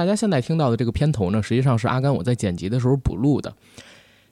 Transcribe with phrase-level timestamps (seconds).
[0.00, 3.54] 大家现在听到的这个片头呢，实际上是阿甘我在剪辑的时候补录的，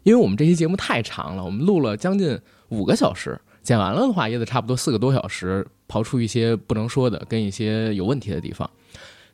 [0.03, 8.71] 因为我们这期节目太长了，我们录了将近五个小时，剪完了的话也得差不多四个多小时，刨出一些不能说的跟一些有问题的地方。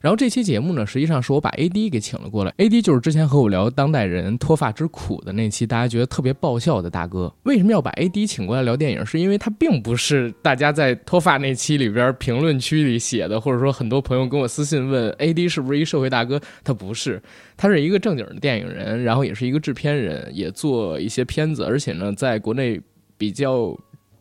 [0.04, 2.52] 然后这期节目呢，实际上是我把 A D 给请了过来。
[2.58, 7.34] A D 就是之前和我聊当代人脱发之苦的那期，大家觉得特别爆笑的大哥。
[7.44, 9.06] 为什么要把 A D 请过来聊电影？
[9.06, 16.38] 是因为他并不是大家在脱发那期里边评论区里写的，或者说很多朋友跟我私信问 A D 是不是一社会大哥？
[16.62, 17.22] 他不是，
[17.56, 22.78] 他是一个正经的电影人，然后也是一个制片人，也做一些片子，而且呢，在国内
[23.16, 23.74] 比较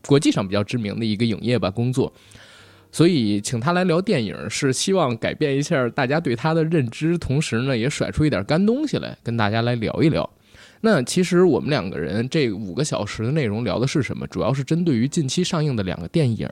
[0.07, 2.13] 国际上比较知名的一个影业吧工作。
[2.93, 10.29] 所以请他来聊电影，是希望改变一下大家对他的认知，同时呢，也甩出一点干东西来跟大家来聊一聊。
[10.81, 14.27] 那其实我们两个人这五个小时的内容聊的是什么？
[14.27, 16.47] 主要是针对于近期上映的两个电影，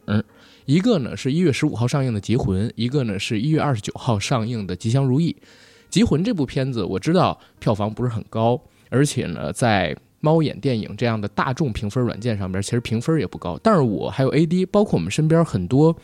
[0.65, 5.35] 一个呢是一月十五号上映的《极魂》，一个呢是一月二十九号上映的《吉祥如意》。
[5.91, 13.59] 《极魂》这部片子我知道票房不是很高，而且呢在猫眼电影这样的大众评分软件上边，其实评分也不高。
[13.61, 15.95] 但是我还有 AD，包括我们身边很多。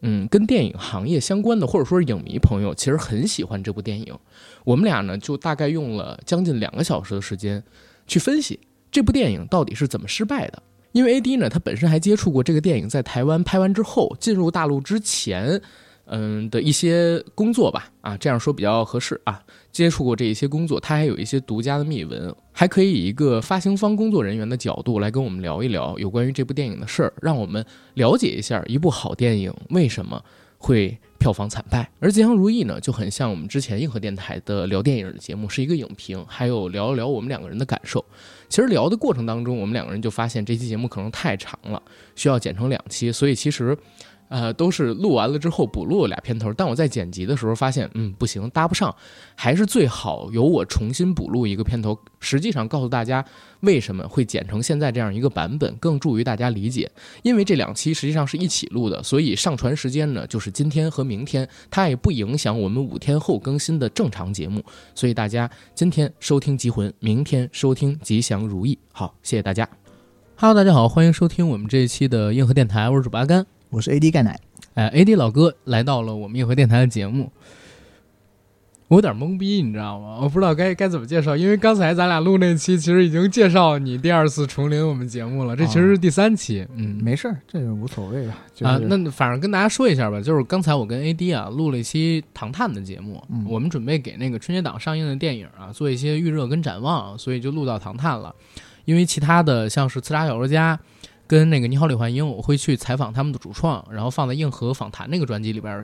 [0.00, 4.14] 嗯，跟电影行业相关的，或者说是影迷朋友，其实很喜欢这部电影。
[4.64, 7.62] 我们俩呢，就大概用了将近两个小时的时间，
[8.06, 10.62] 去分析这部电影到底是怎么失败的。
[10.92, 15.60] 因为 A D 呢，他本身还接触过这个电影在台湾拍完之后，进入大陆之前。
[16.08, 19.42] 嗯的一些工作吧，啊，这样说比较合适啊。
[19.76, 30.24] 接触过这一些工作，他还有一些独家的秘闻，还可以以一个发行方工作人员的角度来跟我们聊一聊有关于这部电影的事儿，让我们了解一下一部好电影为什么
[30.56, 31.90] 会票房惨败。
[32.00, 38.02] 而《吉祥如意》呢，就很像我们之前硬核电台的聊电影的节目，是一个影评，还有聊一聊我们两个人的感受。
[38.48, 41.82] 其实聊的过程当中，我们两个人就发现这期节目可能太长了，
[42.14, 43.76] 需要剪成两期，所以其实。
[44.28, 48.94] 呃，都是录完了之后补录了俩片头，但我在剪辑的时候发现，嗯，不行，搭不上，
[49.34, 51.98] 还是最好由我重新补录一个片头。
[52.18, 53.24] 实际上告诉大家
[53.60, 56.90] 为什么会剪成现在这样一个版本，更助于大家理解。
[57.22, 64.64] 因为这两期实际上是一起录的，所以上传时间呢就是今天和明天，它也不影响我们五天后更新的正常节目。
[64.94, 68.74] 所以大家今天收听《极魂》，明天收听《吉祥如意》。
[68.92, 69.68] 好，谢谢大家。
[70.36, 73.55] Hello，大家好，欢迎收听我们这一期的硬核电台，我是主播阿甘。
[73.68, 74.38] 我是 AD 钙奶，
[74.74, 77.30] 哎，AD 老哥来到了我们硬核电台的节目，
[78.86, 80.20] 我有点懵逼，你知道吗？
[80.22, 88.38] 我不知道该该怎么介绍，因为刚才咱俩录那期，其实已经介绍你第二次重临我们节目了，这其实是第三期，嗯，没事儿，这个无所谓吧？
[88.62, 98.32] 啊，那反正跟大家说一下吧，就是刚才我跟 AD 啊录了一期《唐探》的节目，我们准备给那个春节档上映的电影啊做一些预热跟展望，所以就录到《唐探》了，
[98.84, 100.76] 因为其他的像是《刺杀小说家》。
[101.26, 105.74] 跟那个你好李焕英，我会去采访他们的主创，然后放在硬核访谈那个专辑里边。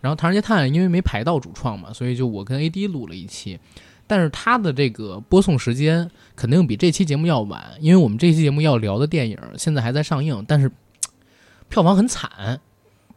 [0.00, 3.58] 然后《唐人街探案》因为没排到主创嘛，所以就我跟 AD 录了一期。
[4.06, 10.70] 但是他的这个播送时间肯定比这期节目要晚，因为我们这期节目要聊的电影现在还在上映，但是
[11.70, 12.60] 票房很惨，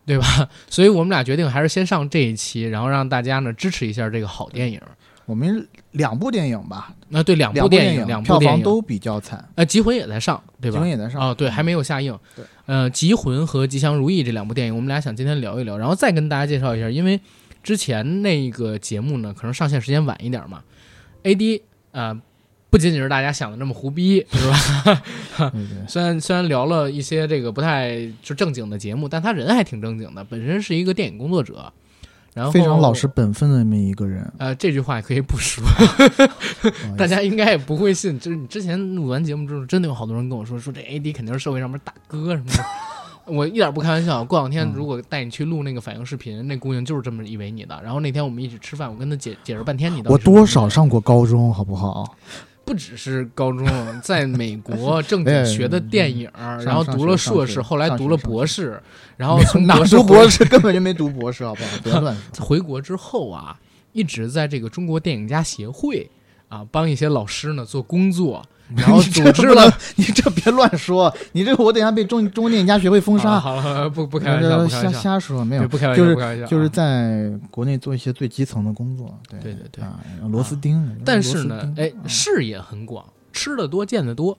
[0.06, 0.48] 对吧？
[0.70, 4.80] 所以我们俩决定还是先上这一期，然后让大家呢支持一下这个好电影。
[5.26, 9.48] 我们两部电影吧，那对两部电影，两部票房都比较惨。
[9.56, 10.78] 呃，《极魂》也在上，对吧？
[10.80, 12.18] 《极魂》也在上啊，对，还没有下映。
[12.36, 17.20] 对，呃，《极魂》和《吉祥如意》这两部电影，我们俩想今天聊一聊，然后再跟大家介绍一下，因为
[17.64, 20.62] 之前那个节目呢，可能上线时间晚一点嘛。
[21.24, 21.62] AD
[21.94, 22.20] 啊，
[22.70, 25.02] 不仅仅是大家想的那么胡逼，是吧？
[25.88, 31.72] 虽然虽然聊了一些这个不太就正经的节目，但他人还挺正经的，本身是一个电影工作者。
[32.34, 35.64] 然后非常老实本分的那么一个人，呃，这句话也可以不说，
[36.98, 38.20] 大家应该也不会信。
[38.20, 42.64] 就是你之前录完节目之后，真的有好多人跟我说，说这 AD 肯定是社会上面大哥什么的。
[43.26, 44.22] 我一点不开玩笑。
[44.26, 47.80] 过两天如果带你去录那个反应视频，那姑娘就是这么以为你的。
[47.82, 52.18] 然后那天我们一起吃饭，我跟她解解释半天，你我多少上过高中，好不好？
[52.66, 53.68] 不只是高中，
[54.02, 56.30] 在美国正经学的电影，
[56.64, 58.82] 然后读了硕士，后来读了博士，
[59.18, 61.70] 然后从哪读博士根本就没读博士，好不好？
[61.84, 62.44] 别乱说。
[62.46, 63.60] 回国之后啊，
[63.92, 66.10] 一直在这个中国电影家协会
[66.54, 68.46] 啊，帮一些老师呢做工作。
[68.78, 73.40] 然后组织了，你这别乱说，你这个我等下被中中国电影家学会封杀。
[73.40, 75.96] 好了，不不开玩笑，瞎瞎说，没有，不开玩
[76.40, 79.16] 笑，就是在国内做一些最基层的工作。
[79.30, 79.84] 对对对对，
[80.30, 80.90] 螺丝钉。
[81.06, 84.36] 但是呢，哎，视野很广，吃的多，见的多，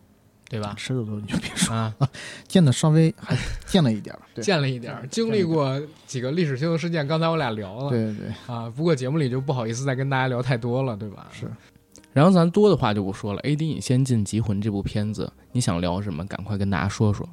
[0.49, 0.75] 对吧？
[0.77, 1.95] 吃的多你就别说啊，
[2.49, 3.37] 见的稍微还
[3.69, 7.07] 见了一点儿见了一点儿经历过几个历史性的事件。
[7.07, 11.27] 刚才我俩聊了，对对对啊，不过节目里就不好意思再跟大家聊太多了，对吧？
[11.31, 11.49] 是。
[12.15, 13.41] 然后咱多的话就不说了。
[13.41, 16.25] A D，你先进《极魂》这部片子，你想聊什么？
[16.25, 17.29] 赶快跟大家说说。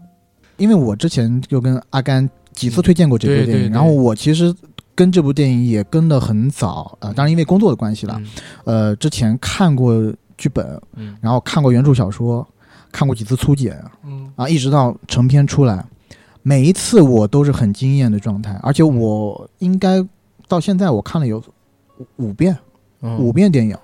[0.57, 4.53] 因为我之前就跟阿甘几次推荐过这部电影，然后我其实。
[4.93, 8.27] 跟这部电影也跟的很早啊、呃当然因为工作的关系了，嗯
[8.65, 9.95] 呃，之前看过
[10.37, 12.45] 剧本，嗯然后看过原著小说，
[12.91, 15.83] 看过几次粗剪嗯啊，一直到成片出来，
[16.43, 20.05] 每一次我都是很惊艳的状态，而且我应该
[20.47, 21.41] 到现在我看了有
[21.97, 22.55] 五五遍
[23.01, 23.75] 嗯五遍电影，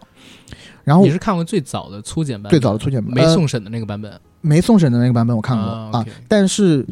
[0.88, 6.88] 然后你是看过最早的粗剪版，最早的粗剪版呃没送审的那个版本，没送审的那个版本我看过啊但是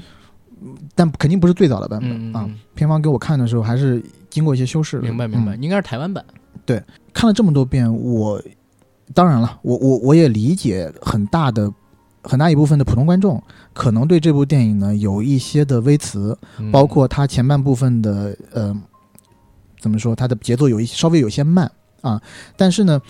[0.93, 2.45] 但肯定不是最早的版本啊。
[2.73, 6.25] 片方给我看的时候还是经过一些修饰的，明白明白，嗯应该是台湾版，
[6.65, 6.83] 对
[7.13, 8.41] 看了这么多遍，我
[9.13, 11.71] 当然了，我我我也理解很大的
[12.21, 13.41] 很大一部分的普通观众
[13.73, 16.69] 可能对这部电影呢有一些的微词，嗯。
[16.69, 18.75] 包括它前半部分的呃
[19.79, 21.71] 怎么说，它的节奏有一稍微有些慢
[22.01, 22.21] 啊，
[22.57, 23.01] 但是呢，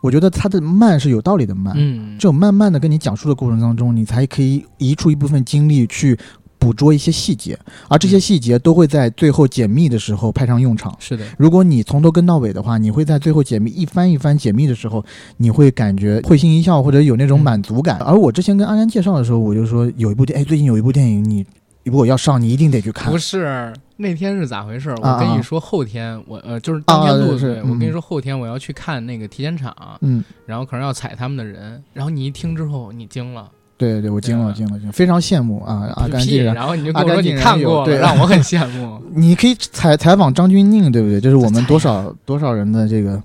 [0.00, 6.18] 我觉得它的慢是有道理的慢，嗯这种慢慢的跟你讲述的过程当中，你才可以移出一部分精力去
[6.58, 7.58] 捕捉一些细节，
[7.88, 10.94] 而这些嗯细节都会在最后解密的时候派上用场。
[10.98, 15.04] 是的，如果你从头跟到尾的话，你会在最后解密一番一番解密的时候，
[15.38, 17.98] 你会感觉会心一笑，或者有那种嗯满足感。
[18.00, 21.46] 而我之前跟安安介绍的时候，我就说有一部电，哎，最近有一部电影，你
[21.84, 23.18] 如果要上，你一定得去看不。
[23.18, 24.90] 是那天是咋回事？
[25.02, 35.90] 啊我跟你说，后天我呃就是当天录的，是嗯我跟你说后天我要去看那个体检场，嗯，然后可能要踩他们的人，然后你一听之后你惊了，对对，我惊了，惊了，惊了，非常羡慕啊！
[35.96, 39.02] 阿甘屁，竟然，后你就跟我说你看过对让我很羡慕。
[39.14, 41.20] 你可以采采访张钧甯，对不对？
[41.20, 43.22] 这是我们多少多少人的这个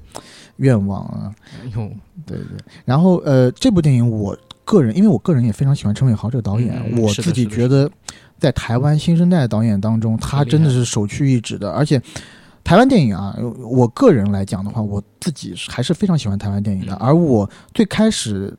[0.57, 1.31] 愿望啊！
[1.61, 1.89] 哎呦，
[2.25, 2.57] 对对。
[2.85, 7.89] 然后呃，这部电影我个人，因为我个人也非常喜欢陈伟豪这个导演，嗯我自己觉得
[8.45, 11.99] 在台湾新生代导演当中，他真的是首屈一指的，而且。
[12.67, 16.93] 台湾电影啊，我个人来讲的话，我自己还是非常喜欢台湾电影的。
[16.93, 18.51] 嗯而我最开始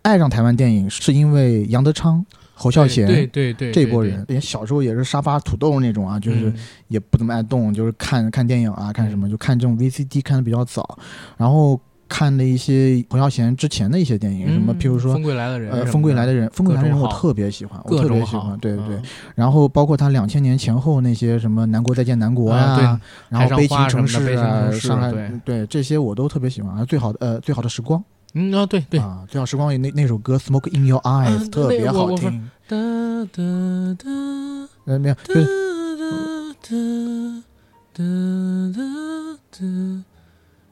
[0.00, 2.24] 爱上台湾电影，是因为杨德昌、
[2.54, 4.24] 侯孝贤对对对，这波人。
[4.28, 6.54] 连，小时候也是沙发土豆那种啊，就是嗯
[6.88, 10.98] 也不怎么爱动，就是看看电影啊，看什么就看这种 VCD 看的比较早，
[11.36, 11.78] 然后
[12.08, 18.96] 看的一些侯孝贤之前的一些电影，什么嗯譬如说风归来的人呃，《风归来的人》，《风归来的人》我特别喜欢，我特别喜欢，，对对对。
[18.96, 19.02] 嗯
[19.34, 22.84] 然后包括他两千年前后那些什么《南国再见南国》啊对
[23.28, 26.76] 然后《悲情城市》啊，上海对对这些我都特别喜欢。
[26.76, 28.02] 啊，最好的呃，最好的时光
[28.34, 32.50] 嗯啊对对，啊，最好时光里那那首歌《Smoke in Your Eyes》啊特别好听。
[32.68, 32.76] 哒
[33.32, 33.42] 哒
[33.98, 34.10] 哒
[34.86, 35.46] 呃，没有，哒就是
[36.62, 37.42] 哒
[37.92, 38.02] 哒
[38.74, 38.82] 哒
[39.50, 40.13] 哒，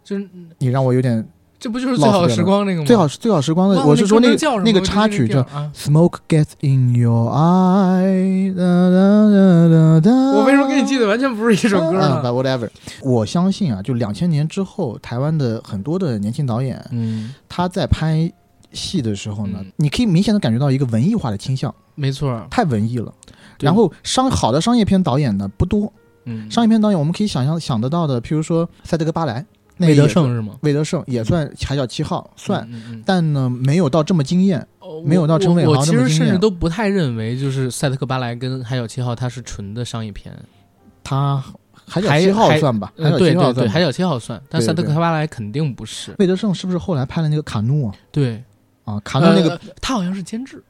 [0.04, 0.28] 就是
[0.58, 1.26] 你让我有点
[1.58, 2.86] 这不就是最好的时光那个吗？
[2.86, 5.40] 最好最好时光的，我是说那个叫什么那个插曲叫。
[5.74, 8.52] Smoke gets in your eye。
[8.52, 12.68] 我为什么给你记得完全不是一首歌啊呢？？But whatever，
[13.00, 18.32] 我相信啊，就两千年之后，台湾的很多的年轻导演，嗯，他在拍
[18.72, 22.44] 戏的时候呢，嗯你可以明显的感觉到一个文艺化的倾向，没错。
[22.50, 23.14] 太文艺了。
[23.60, 25.92] 然后商好的商业片导演呢不多，
[26.24, 30.54] 嗯，商业片导演我们可以想象想得到的，譬如说塞德格巴莱，那魏德胜是吗？
[30.62, 32.68] 魏德胜也算海角七号算，
[33.04, 34.66] 但呢没有到这么惊艳。
[34.78, 40.32] 哦没有到陈伟豪我我其实这么惊艳甚至都不太认为，就是赛德克巴莱跟海角七号它是纯的商业片。
[41.02, 41.42] 它
[41.86, 46.14] 海角七号海算吧，海呃，角对对对，七号算海角七号算，但对对赛德克巴莱肯定不是。
[46.18, 47.94] 魏德胜是不是后来拍了那个卡努啊？
[48.10, 48.42] 对，
[48.84, 50.62] 啊，卡努那个、呃他好像是监制。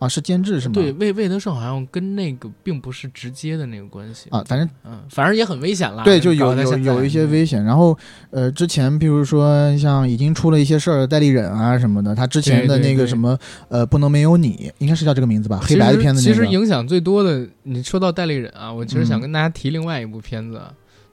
[0.00, 0.72] 啊是监制是吗？
[0.74, 4.28] 对，魏魏德胜好像跟那个并不是直接的那个关系。
[4.30, 6.02] 啊，反正嗯，反正也很危险啦。
[6.02, 7.62] 对，就有有有一些危险。
[7.62, 7.96] 然后
[8.30, 13.38] 呃，之前比如说像已经出了一些事儿的代理人啊什么的，他之前的那个什么
[13.68, 15.60] 呃不能没有你，应该是叫这个名字吧？
[15.62, 16.46] 黑白的片子那其实。
[16.50, 20.60] 影响最多的，你说到代理人啊，我其实想嗯跟大家提另外一部片子，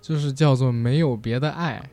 [0.01, 1.83] 就是叫做《没有别的爱》，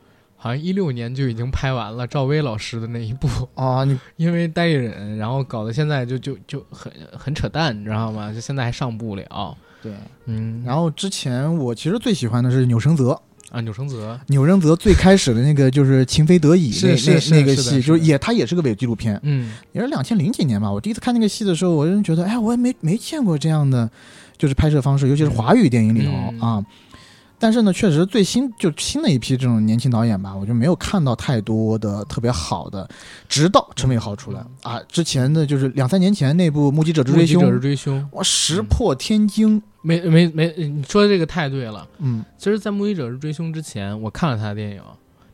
[0.44, 3.26] 好像一六年就已经拍完了，赵薇老师的那一部。
[3.56, 8.30] 啊，你 因为代理人，然后搞得现在就就就很很扯淡，你知道吗？
[8.30, 9.56] 就现在还上不了。
[9.82, 9.90] 对。
[10.26, 16.70] 嗯，然后之前我其实最喜欢的是钮承泽，啊，钮承泽，钮承泽最开始的那个就是《情非得已》
[17.32, 20.70] 那那那个戏，就是也他也是个伪纪录片，嗯也是两千零几年吧。
[20.70, 23.90] 我第一次看那个戏的时候，我就觉得，哎，我也没没见过这样的
[24.36, 26.66] 就是拍摄方式，尤其是华语电影里头、嗯啊。
[27.38, 32.88] 但是呢，确实最新就新的一批这种年轻导演吧，我就没有看到太多的特别好的。
[33.28, 39.62] 直到陈伟豪出来、啊，之前的就是两三年前那部《目击者之追凶目击者》之追凶，哇，石破天惊。
[39.82, 41.86] 没没没，你说的这个太对了。
[41.98, 44.80] 嗯，其实，在目击者之追凶之前，我看了他的电影，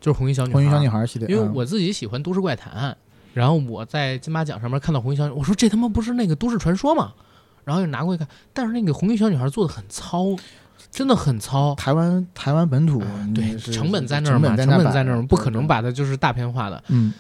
[0.00, 0.58] 就是《红衣小女孩》。
[0.62, 2.96] 红衣小女孩系列，嗯因为我自己喜欢都市怪谈，
[3.32, 7.12] 然后我在金马奖上面看到《红衣小女孩》，我说这他妈不是那个都市传说吗？
[7.62, 10.24] 然后就拿过去看，但是那个《红衣小女孩》做的很糙，
[10.90, 11.74] 真的很糙。
[11.74, 13.02] 台湾台湾本土
[13.34, 16.82] 对，成本在那儿嘛，成本在那儿，不可能把它就是大片化的。
[16.88, 17.12] 嗯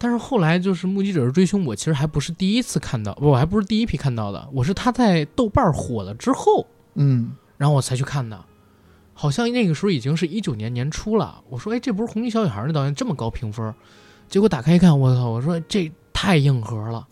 [0.00, 8.38] 但是后来就是《目击者是追凶》，我其实还不是第一次看到，不，我还不是第一批看到的，我是他在豆瓣火了之后，嗯然后我才去看的。
[9.12, 11.42] 好像那个时候已经是一九年年初了。
[11.48, 13.74] 我说，哎，这不是《红衣小女孩》那导演这么高评分？
[14.28, 15.28] 结果打开一看，我操！
[15.28, 17.04] 我说这太硬核了，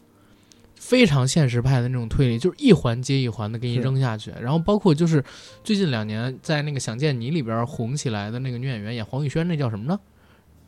[0.89, 4.33] 非常现实派的那种推理，就是一环接一环的给你扔下去。
[4.41, 5.25] 然后包括就是
[5.65, 9.99] 最近两年在那个《想见你》里边红起来的那个女演员，演黄宇轩，那叫什么呢？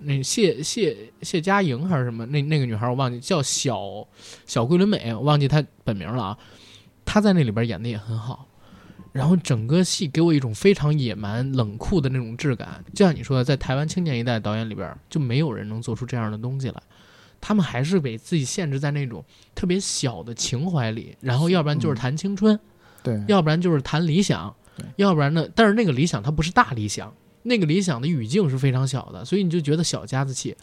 [0.01, 2.27] 那谢谢谢佳莹还是什么？
[2.27, 3.79] 那那个女孩我忘记叫小
[4.45, 6.39] 小桂纶镁，我忘记她本名了啊。
[7.05, 8.49] 她在那里边演的也很好，
[9.13, 12.85] 然后整个戏给我一种非常野蛮冷酷的那种质感。
[12.93, 16.83] 就像你说的，在台湾青年一代导演里边，就没有人能做出这样的东西来。
[17.41, 22.59] 他们还是给自己限制在那种特别小的情怀里，然后要不然就是谈青春，
[23.03, 24.55] 对，要不然就是谈理想，
[24.97, 25.49] 要不然呢？
[25.55, 30.57] 但是那个理想它不是大理想，那个理想的语境是非常小的，所以你就觉得小家子气。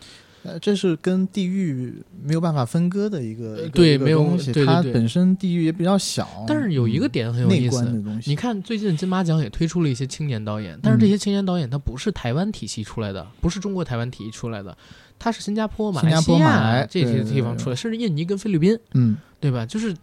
[0.47, 1.91] 呃，这是跟地域
[2.21, 7.83] 没有办法分割的一个对没有东西，它本身地域也比较小，但是有一个点很有意思，
[8.27, 14.77] 你看最近金马奖也推出了一些青年导演，但是这些青年导演他不是台湾体系出来的，不是中国台湾体系出来的，
[15.17, 19.65] 他是新加坡、马新加坡来西亚这些地方出来，甚至印尼跟菲律宾，嗯，对吧？
[19.65, 19.95] 就是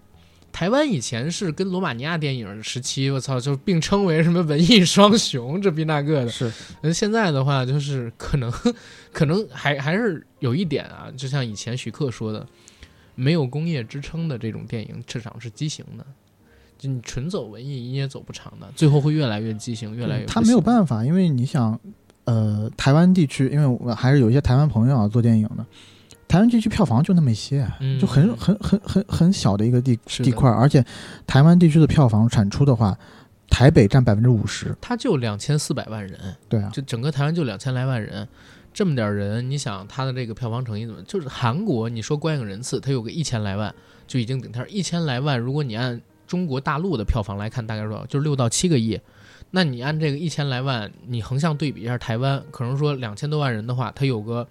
[0.50, 6.28] 台湾以前是跟罗马尼亚电影时期，我操，就并称为什么文艺双雄，这逼那个的。
[6.28, 6.52] 是
[6.83, 8.52] 那现在的话，就是可能
[9.12, 12.47] 可能还还是有一点啊，就像以前徐克说的，
[13.14, 16.04] 没有工业支撑的这种电影市场是畸形的。
[16.78, 21.78] 就你纯走文艺，你也走不长的，最后会越来越畸形，越来越不他没有办法，因为你想，
[22.25, 25.67] 呃，台湾地区，因为我还是有一些台湾朋友啊做电影的，
[26.29, 27.99] 台湾地区票房就那么一些，嗯。
[27.99, 30.85] 就很很很很很小的一个地地块，而且
[31.26, 32.97] 台湾地区的票房产出的话，
[33.50, 38.26] 台北占百分之五十，它就两千四百万人，对啊，就整个台湾就两千来万人，
[38.73, 41.02] 这么点儿人，你想他的这个票房成绩怎么？
[41.02, 43.75] 就是韩国，你说观影人次，它有个一千来万
[44.07, 48.07] 就已经顶天儿，一千来万，如果你按中国大陆的票房来看，大概是多少？
[48.07, 48.99] 就是六到七个亿。
[49.54, 54.49] 那你按这个一千来万，你横向对比一下台湾，可能说两千多万人的话，它有个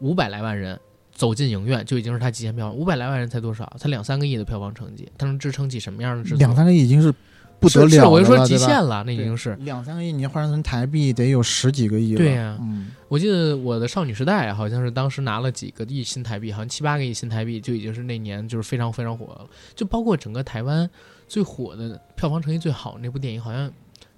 [0.00, 0.78] 五百来万人
[1.12, 2.76] 走进影院，就已经是它极限票房。
[2.76, 3.70] 五百来万人才多少？
[3.78, 6.38] 才两三个亿的票房成绩，它能支撑起什么样的制作？
[6.38, 7.10] 两三个亿已经是
[7.58, 9.56] 不得了是是我就说极限了，那已经是。
[9.60, 12.18] 两三个亿，你要换成台币得有十几个亿了。
[12.18, 19.46] 对呀嗯，我记得我的少女时代好像是当时拿了几个亿新台币，好像七八个亿新台币就已经是那年就是非常非常火了。
[19.74, 20.88] 就包括整个台湾
[21.26, 23.72] 最火的票房成绩最好的那部电影，好像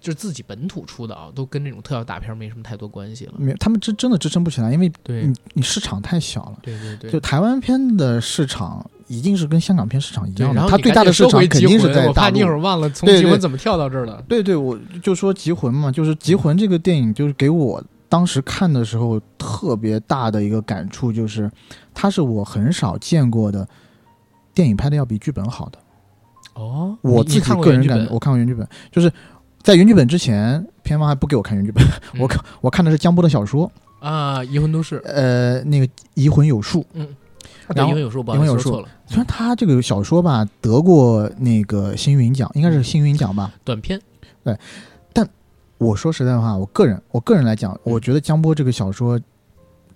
[0.09, 3.35] 就是自己本土出的啊，都跟那种特效大片没什么太多关系了。
[3.37, 6.57] 没，他们真真的支撑不起来，因为对你你市场太小了。
[6.63, 12.35] 对对对，就台湾片的市场一定是跟香港片市场一样的，它最大的市场肯定是在大陆。
[12.37, 14.25] 你一会儿忘了从集魂怎么跳到这儿的。
[14.27, 21.51] 对对，我就说《集魂》嘛，就是《集魂》这个电影，就是给我当时看的时候特别大的一个感触，就是
[21.93, 23.69] 它是我很少见过的
[24.55, 25.79] 电影拍的要比剧本好的。
[26.55, 29.13] 哦，我自己个人感觉，我看过原剧本，就是
[29.69, 31.85] 在原剧本之前，片方还不给我看原剧本，
[32.15, 32.21] 嗯。
[32.25, 33.71] 我看我看的是江波的小说，
[34.01, 36.81] 啊，移魂都市，呃，那个《移魂有术》。
[36.95, 37.07] 嗯，
[37.75, 43.53] 然后对移魂有术，不好意移魂有术虽然他这个小说吧得过那个星云奖，应该是星云奖吧。
[43.63, 44.01] 短片，
[45.77, 49.21] 我说实在话，我个人我个人来讲，我觉得江波这个小说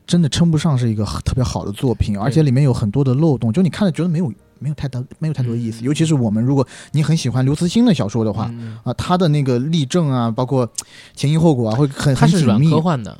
[0.06, 4.30] 真的称不上是一个特别好的作品，而且里面有很多的漏洞，就你看了觉得没有
[4.62, 5.82] 没有太大没有太多意思。
[5.82, 8.48] 嗯尤其是我们如果你很喜欢刘慈欣的小说的话。
[8.52, 10.68] 嗯啊，他的那个例证啊，包括
[11.14, 12.62] 前因后果啊，会很它是软。
[12.62, 13.18] 科幻的，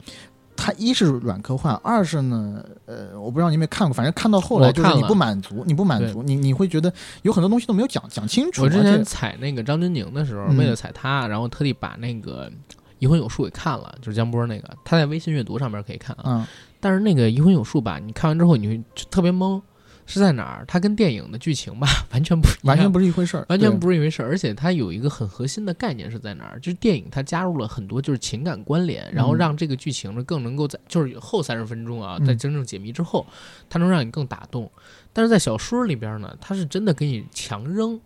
[0.56, 8.62] 它一是软科幻，二是呢，呃，我不知道你有没有看过，反正看到后来就是你不满足，你不满足，你你会觉得有很多东西都没有讲讲清楚。
[8.62, 12.48] 我之前而且采那个张钧甯的时候，嗯为了采他，然后特地把那个
[12.98, 16.22] 《移魂有术》给看了，就是江波那个，他在微信阅读上面可以看啊。
[16.24, 16.46] 嗯，
[16.80, 19.60] 但是那个《移魂有术》吧，你看完之后你会就特别懵，
[20.06, 20.64] 是在哪儿？
[20.66, 26.58] 它跟电影的剧情吧 完全不完全不是一回事儿，完全不是一回事儿，而且它有一个很核心的概念是在哪儿？
[26.60, 33.26] 就是电影它加入了很多就是情感关联，然后嗯让这个剧情呢更能够在就是后三十分钟啊，嗯在真正解谜之后，
[33.70, 34.70] 它能让你更打动。
[35.12, 38.00] 但是在小说里边呢，它是真的给你强扔，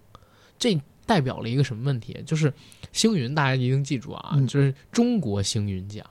[0.59, 2.21] 这代表了一个什么问题？
[2.26, 2.53] 就是
[2.93, 6.05] 星云，大家一定记住啊，嗯就是中国星云奖，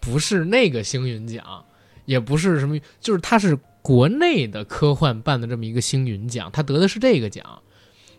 [0.00, 1.64] 不是那个星云奖，
[2.04, 7.44] 也不是什么，就是它是国内的科幻办的这么一个星云奖，他得的是这个奖。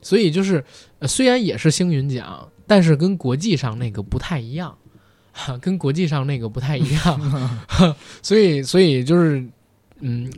[0.02, 0.64] 所以就是，
[1.00, 4.78] 呃虽然也是星云奖，但是跟国际上那个不太一样，
[5.34, 7.20] 哈， 跟国际上那个不太一样，
[7.68, 7.94] 哈
[8.24, 9.46] 所以所以就是，
[10.00, 10.32] 嗯，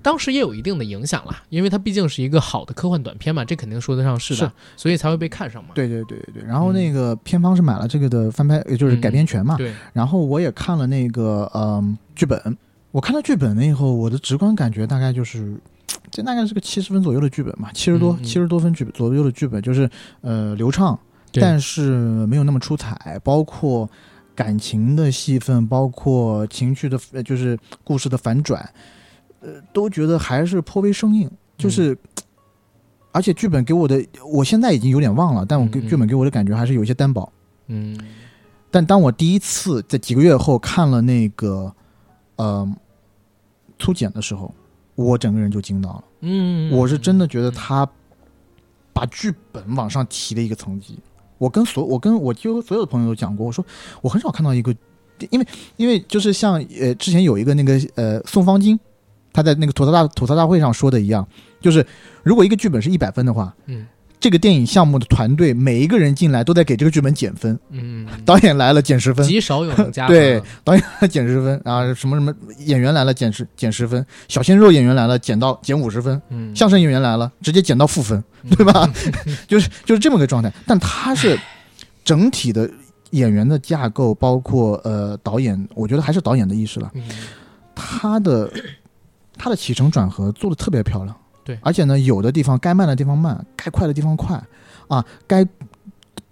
[0.00, 5.70] 当时也有一定的影响啦，因为它毕竟是一个好的科幻短片嘛，这肯定说得上是的，是所以才会被看上嘛。
[5.74, 6.42] 对对对对对。
[6.42, 9.56] 然后那个片方是买了这个的翻拍，也就是改编权嘛。
[9.58, 12.56] 对，然后我也看了那个嗯剧本，
[12.94, 15.58] 我看到剧本了以后，我的直观感觉大概就是。
[16.10, 20.96] 这大概是个七十分左右的剧本嘛，七十多嗯嗯七十多分剧本左右的剧本，就是呃流畅，
[21.32, 21.90] 但是
[22.26, 23.88] 没有那么出彩，包括
[24.32, 28.68] 感情的戏份，包括情绪的，呃就是故事的反转，
[29.40, 31.28] 呃，都觉得还是颇为生硬。
[31.58, 31.98] 就是，
[33.10, 34.00] 而且剧本给我的，
[34.32, 37.28] 我现在已经有点忘了，但我给剧本给我的感觉还是有一些单薄。
[37.66, 37.98] 嗯
[38.70, 41.74] 但当我第一次在几个月后看了那个
[42.36, 42.68] 呃
[43.78, 44.54] 粗剪的时候，
[44.94, 46.04] 我整个人就惊到了。
[46.20, 47.88] 嗯，我是真的觉得他
[48.92, 50.98] 把剧本往上提了一个层级。
[51.36, 53.64] 我跟所我跟我几乎所有的朋友都讲过，我说
[54.00, 54.74] 我很少看到一个，
[55.30, 58.78] 因为因为就是像呃之前有一个那个呃宋方金，
[59.32, 61.26] 他在那个吐槽大吐槽大会上说的一样，
[61.60, 61.84] 就是
[62.22, 63.84] 如果一个剧本是一百分的话，嗯
[64.20, 78.22] 这个电影项目的团队每一个人进来都在给这个剧本减分，嗯，导演来了减十分，极少有能加对导演减十分啊，什么什么演员来了减十减十分，小鲜肉演员来了减到减五十分，嗯，相声演员来了直接减到负分，
[78.56, 78.90] 对吧？
[79.46, 80.50] 就是就是这么个状态。
[80.66, 81.38] 但他是
[82.04, 82.70] 整体的
[83.10, 86.90] 演员的架构，包括呃导演，我觉得还是导演的意识了。
[86.94, 87.02] 嗯。
[87.74, 88.48] 他的
[89.36, 94.42] 他的起承转合做的特别漂亮，对而且呢，有的地方该慢的地方慢，该快的地方快，
[94.88, 95.46] 啊，该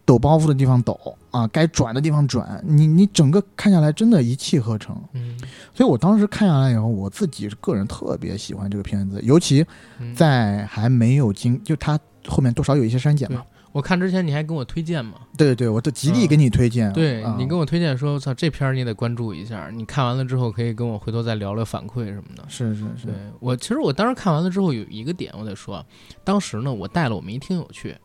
[0.05, 0.99] 抖包袱的地方抖
[1.31, 4.97] 啊，该转的地方转，你你整个看下来真的一气呵成。
[5.13, 5.39] 嗯
[5.75, 9.65] 所以我当时看下来以后，我自己个人特别喜欢这个片子，尤其
[9.99, 13.43] 嗯，在还没有经，就它后面多少有一些删减嘛。
[13.73, 16.93] 我看之前你还跟我推荐嘛，对对对，我都极力给你推荐。
[16.93, 22.45] 对啊你跟我推荐说，操，这片儿你得关注一下，你看完了之后可以跟我回头再聊聊反馈什么的。
[22.49, 25.85] 是是是对，我，其实我当时看完了之后有一个点我得说，
[26.23, 27.97] 当时呢我带了我们一听友去，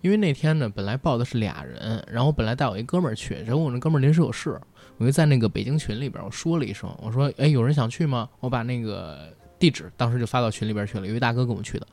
[0.00, 4.56] 因为那天呢本来报的是俩人，然后我本来带我一哥们儿去，然后我那哥们儿临时有事，
[4.98, 8.28] 我就在那个北京群里边我说了一声，我说哎有人想去吗？
[8.38, 11.86] 我把那个地址当时就发到群里边去了，有一大哥跟我们去的，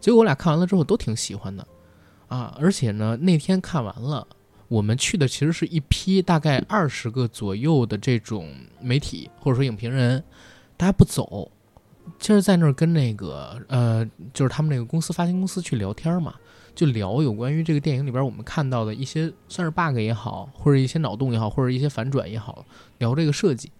[0.00, 1.66] 结果我俩看完了之后都挺喜欢的，
[2.28, 4.26] 啊，而且呢那天看完了。
[4.68, 10.22] 我们去的其实是一批大概二十个左右的这种媒体或者说影评人，
[10.76, 11.50] 大家不走，
[12.18, 16.34] 就是在那儿跟那个呃，就是他们那个公司发行公司去聊天嘛，
[16.74, 22.66] 就聊有关于这个电影里边我们看到的一些算是 bug 也好，或者一些脑洞也好，或者一些反转也好，
[22.98, 23.72] 聊这个设计，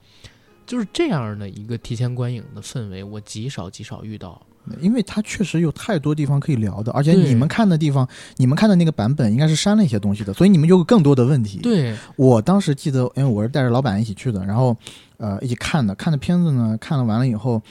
[0.65, 4.41] 就是这样的一个提前观影的氛围，我极少极少遇到。
[4.81, 11.59] 因为它确实有太多地方可以聊的，而且你们看的地方，你们看的那个版本应该是删了一些东西的，所以你们有更多的问题。
[11.59, 14.77] 对，我当时记得，因为我是带着老板一起去的，然后
[15.17, 17.63] 呃一起看的，看的片子呢，看了完了以后，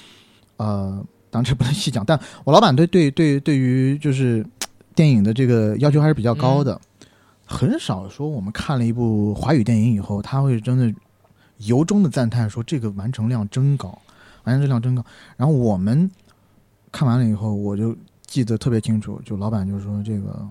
[0.57, 4.45] 呃，当然这不能细讲，但我老板对对对对于就是
[4.95, 6.79] 电影的这个要求还是比较高的，
[7.45, 10.93] 很少说我们看了一部华语电影以后，他会真的
[11.60, 13.97] 由衷的赞叹说这个完成量真高，
[14.43, 15.03] 完成质量真高。
[15.36, 16.10] 然后我们
[16.91, 17.95] 看完了以后，我就
[18.26, 20.47] 记得特别清楚，就老板就说这个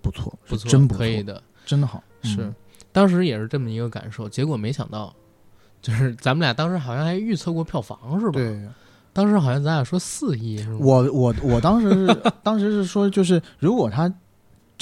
[0.00, 2.54] 不错，不错，是真不错，可以的，真的好，是嗯，
[2.92, 4.28] 当时也是这么一个感受。
[4.28, 5.14] 结果没想到，
[5.80, 8.68] 就是咱们俩当时好像还预测过票房是吧？，对。
[9.14, 10.78] 当时好像咱俩说四亿是吗？
[10.80, 14.10] 我我我当时是 当时是说，就是如果他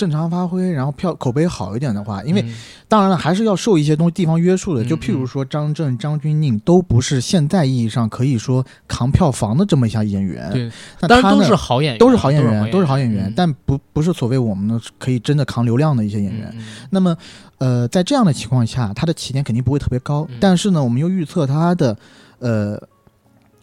[0.01, 2.55] 正常发挥，然后票口碑好一点的话，因为嗯。
[2.89, 4.83] 当然了，还是要受一些东西地方约束的。
[4.83, 16.51] 嗯就譬如说张震、张钧甯都不是现在意义上可以说扛票房的这么一下演员，对，但他呢当然都是好演员，都是好演员，都是好演员，但不不是所谓我们的可以真的扛流量的一些演员。
[16.57, 17.17] 嗯那么，
[17.59, 20.39] 呃，在这样的情况下，他的起点肯定不会特别高，嗯。
[20.41, 21.97] 但是呢，我们又预测他的
[22.41, 22.77] 呃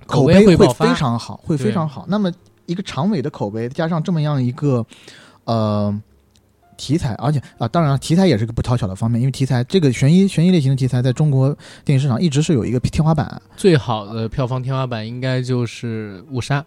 [0.06, 2.06] 口碑会非常好，会非常好。
[2.08, 2.32] 那么
[2.66, 4.86] 一个长尾的口碑，加上这么样一个
[5.44, 5.94] 呃
[6.78, 11.50] 题材，而且啊、当然了，题材也是个不讨巧的方面，因为题材这个悬疑悬疑类型的题材，在中国
[11.84, 13.42] 电影市场一直是有一个天花板。
[13.56, 16.62] 最好的票房天花板应该就是《误杀》，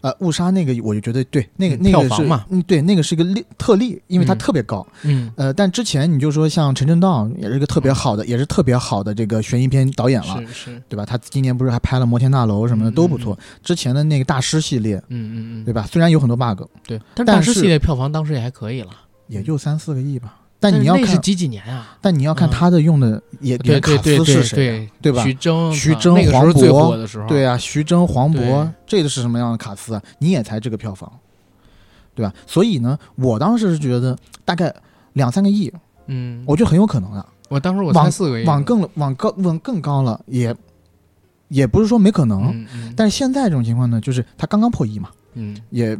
[0.00, 4.84] 呃，误杀那个我就觉得对，那个、嗯那个是票房嘛嗯，对，那个是一个例特例，因为它嗯特别高。
[5.02, 11.06] 嗯，呃，但之前你就说像陈正道也是一个特别好的，也是特别好的这个悬疑片导演了，是是，对吧？
[11.06, 13.38] 他今年不是还拍了《摩天大楼》什么的，嗯都不错。
[13.62, 15.86] 之前的那个大师系列，嗯嗯嗯，对吧？
[15.90, 18.90] 虽然有很多 bug，对，但是大师系列票房当时也还可以了，
[19.32, 20.38] 也就三四个亿吧。
[20.60, 21.96] 但你要看，那是几几年啊？
[22.00, 30.02] 但你要看嗯他的用的也对演卡斯是谁啊，对对吧徐峥，徐峥黄最渤火的时候，对啊，徐峥、黄渤，这个是什么样的卡斯啊？
[30.18, 31.10] 你也才这个票房，
[32.14, 32.32] 对吧？
[32.46, 34.72] 所以呢，我当时是觉得大概
[35.14, 35.72] 两三个亿，
[36.06, 37.26] 嗯，我觉得很有可能的。
[37.48, 40.54] 我当时我猜往四个亿，往更往高往更高了，也
[41.48, 42.64] 也不是说没可能。
[42.96, 45.98] 但是现在这种情况呢，就是他刚刚破亿嘛，嗯，也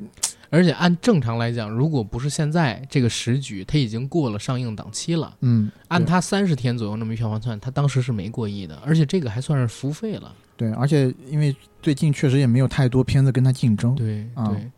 [0.53, 5.35] 而且按正常来讲，如果不是现在这个时局，它已经过了上映档期了。
[5.41, 10.31] 嗯，按它三十天左右那么一票房算，它当时是没过亿的，而且这个还算是服务费了。
[10.55, 14.71] 对，而且因为最近确实也没有太多片子跟他竞争，对啊对，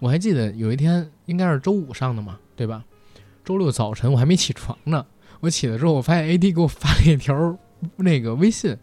[0.00, 2.84] 我还记得有一天应该是周五上的嘛，对吧？
[3.42, 5.06] 周六早晨我还没起床呢，
[5.40, 7.56] 我我起来之后，我发现 AD 给我发了一条
[7.96, 8.76] 那个微信，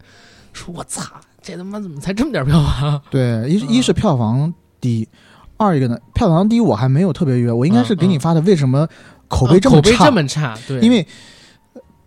[0.54, 3.02] 说我操，这他妈怎么才这么点票房？
[3.10, 5.06] 对，一一是票房低，
[5.56, 8.86] 二一个呢，票房低我还没有特别约，我应该是给你发的，为什么
[9.28, 9.82] 口口碑这么差？
[9.82, 11.06] 口碑这么差，对，因为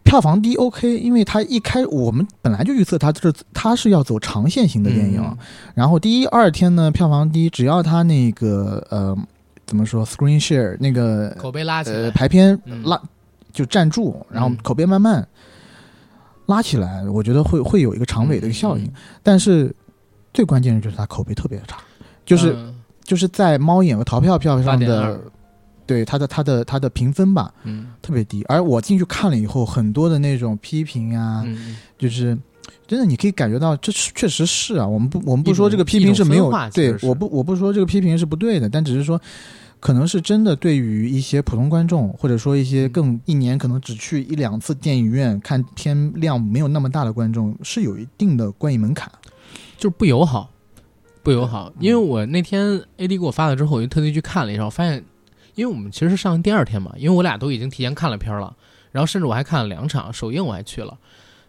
[0.04, 5.38] 票房低 OK，因为它一开我们本来就预测它是它是要走长线型的电影，嗯。
[5.76, 9.18] 然后第一二天呢票房低，只要它那个呃
[9.66, 12.84] 怎么说 screen share 那个口碑拉起来，呃排片嗯。
[12.84, 13.02] 拉、
[13.52, 14.58] 就站住，然后嗯。
[14.64, 15.28] 口碑慢慢
[16.46, 18.86] 拉起来，我觉得会会有一个长尾的一个效应。
[18.86, 18.94] 嗯。
[19.22, 19.76] 但是
[20.34, 21.78] 最关键的就是它口碑特别差，
[22.26, 22.74] 就是、嗯
[23.08, 25.20] 就是在猫眼和淘票票上的
[25.88, 28.44] 对它的它的它的评分吧嗯特别低。
[28.48, 32.38] 而我进去看了以后，很多的那种批评啊，嗯，就是
[32.86, 34.86] 真的你可以感觉到这是确实是啊。
[34.86, 39.20] 我们不我们不说这个批评是没有对我不我不说这个批评是不对的，但只是说。
[39.80, 49.08] 可能是真的，对于一些普通观众，或者说一些嗯更一年可能只去一两次电影院看片量没有那么大的观众，是有一定的观影门槛。
[49.78, 50.50] 就是不友好，
[51.28, 51.70] 不友好。
[51.76, 55.04] 嗯因为我那天 AD 给我发了之后，我就特地去看了一下，我发现，
[55.56, 58.56] 因为我们其实是上映第二天嘛，因为我俩都已经提前看了片儿了，
[58.94, 60.98] 然后甚至我还看了两场首映，我还去了，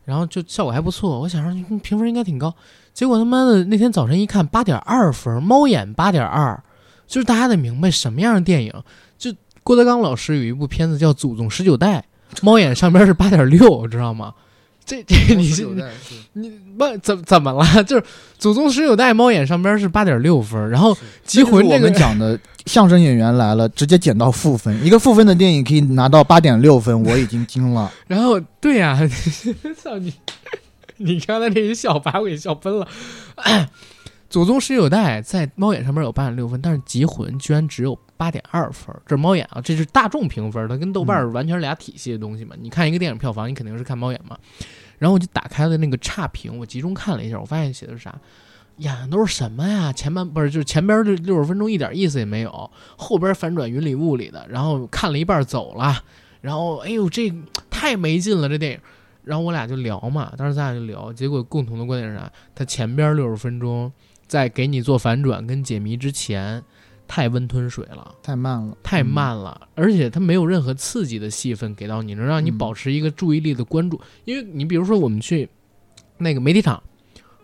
[0.05, 1.21] 然后就效果还不错。
[1.21, 2.53] 我想说嗯评分应该挺高，
[2.93, 6.61] 结果他妈的那天早晨一看八点二分，猫眼八点二，
[7.07, 8.75] 就是大家得明白什么样的电影。
[9.17, 12.05] 就郭德纲老师有一部片子叫《祖宗十九代》，
[12.45, 14.35] 猫眼上边是八点六，知道吗？
[14.88, 15.68] 这这你是
[16.33, 17.62] 你不怎怎么了？
[17.85, 18.03] 就是
[18.38, 20.94] 《祖宗十九代》猫眼上边是八点六分，然后
[21.27, 27.92] 《集魂》我这个们讲的相声演员来了，直接减到负分，一个负分的电影可以拿到八点六分，我已经惊了。
[28.09, 28.98] 然后对呀、
[29.77, 30.14] 操你！
[31.01, 32.88] 你刚才那一笑把我给笑喷了。
[34.31, 38.95] 祖宗十九代在猫眼上面有八点六分，但是《极魂》居然只有八点二分。
[39.07, 42.55] 这是猫眼啊，这是大众评分，它跟豆瓣儿完全是俩体系的东西嘛。
[42.61, 44.37] 你看一个电影票房，你肯定是看猫眼嘛。
[44.99, 48.14] 然后我就打开了那个差评，我集中看了一下，我发现写的是啥？
[48.77, 49.93] 演的都是什么呀？
[49.93, 56.03] 前半不是就是前边这六十分钟一点意思也没有，后边反转云里雾里的，然后看了一半走了，
[56.43, 57.33] 然后哎呦这
[57.71, 58.81] 太没劲了这电影。
[59.25, 62.33] 然后我俩就聊嘛，当时咱俩就聊，结果共同的观点是啥？
[62.55, 63.93] 他前边六十分钟
[64.29, 66.62] 在给你做反转跟解谜之前，
[67.09, 73.99] 太温吞水了，太慢了，太慢了，而且它没有任何刺激的戏份给到你，能让你嗯保持一个注意力的关注。
[74.27, 75.49] 因为你比如说我们去
[76.19, 76.83] 那个媒体场，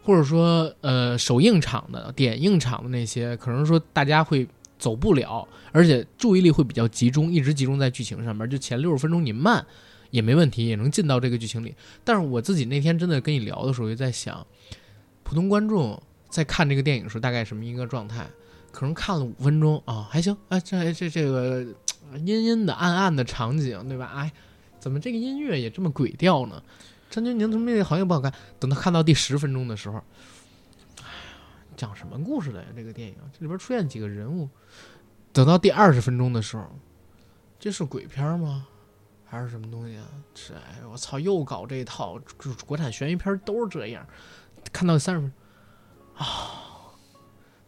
[0.02, 4.46] 或者说呃首映场的、点映场的那些，可能说大家会
[4.78, 8.48] 走不了，而且注意力会比较集中，一直集中在剧情上面。
[8.50, 9.64] 就前六十分钟你慢
[10.10, 11.74] 也没问题，也能进到这个剧情里。
[12.04, 14.46] 但是我自己那天真的跟你聊的时候，就在想，
[15.22, 15.98] 普通观众
[16.34, 18.26] 在看这个电影的时候大概什么一个状态？
[18.72, 21.64] 可能看了五分钟啊，还行，哎，这这这个
[22.26, 24.10] 阴阴的、暗暗的场景，对吧？
[24.12, 24.32] 哎，
[24.80, 26.60] 怎么这个音乐也这么鬼调呢？
[27.08, 28.34] 张钧甯他们那个好像不好看。
[28.58, 30.02] 等他看到第十分钟的时候，
[30.98, 31.06] 哎呀，
[31.76, 32.66] 讲什么故事的呀？
[32.74, 34.48] 这个电影这里边出现几个人物？
[35.32, 36.68] 等到第二十分钟的时候，
[37.60, 38.66] 这是鬼片吗？
[39.24, 40.04] 还是什么东西啊？
[40.34, 42.20] 这哎，我操，又搞这一套，
[42.66, 44.04] 国产悬疑片都是这样。
[44.72, 45.32] 看到三十分
[46.16, 46.94] 啊，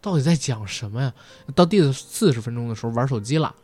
[0.00, 1.12] 到底在讲什么呀？
[1.54, 3.54] 到第四十分钟的时候玩手机了，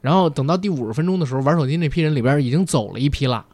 [0.00, 3.44] 然后等到第五十分钟的时候，玩手机那批人里边已经走了一批了，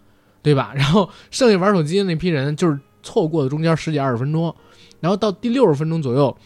[0.43, 0.73] 对吧？
[0.77, 4.55] 然后剩下玩手机的那批人就是错过了中间十几二十分钟，
[5.01, 6.37] 然后到第六十分钟左右，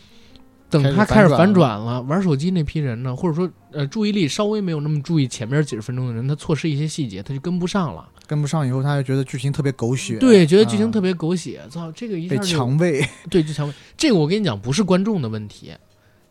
[0.70, 8.08] 等他开始反转了，玩手机那批人呢，或者说呃注意力稍微没有那么注意前面几十分钟的人，他错失一些细节，他就跟不上了。
[8.26, 13.04] 跟不上以后，他就觉得剧情特别狗血，对，觉得剧情啊特别狗血，操，这个一下被强喂。
[13.28, 13.74] 对，就强喂。
[13.96, 15.72] 这个我跟你讲，不是观众的问题，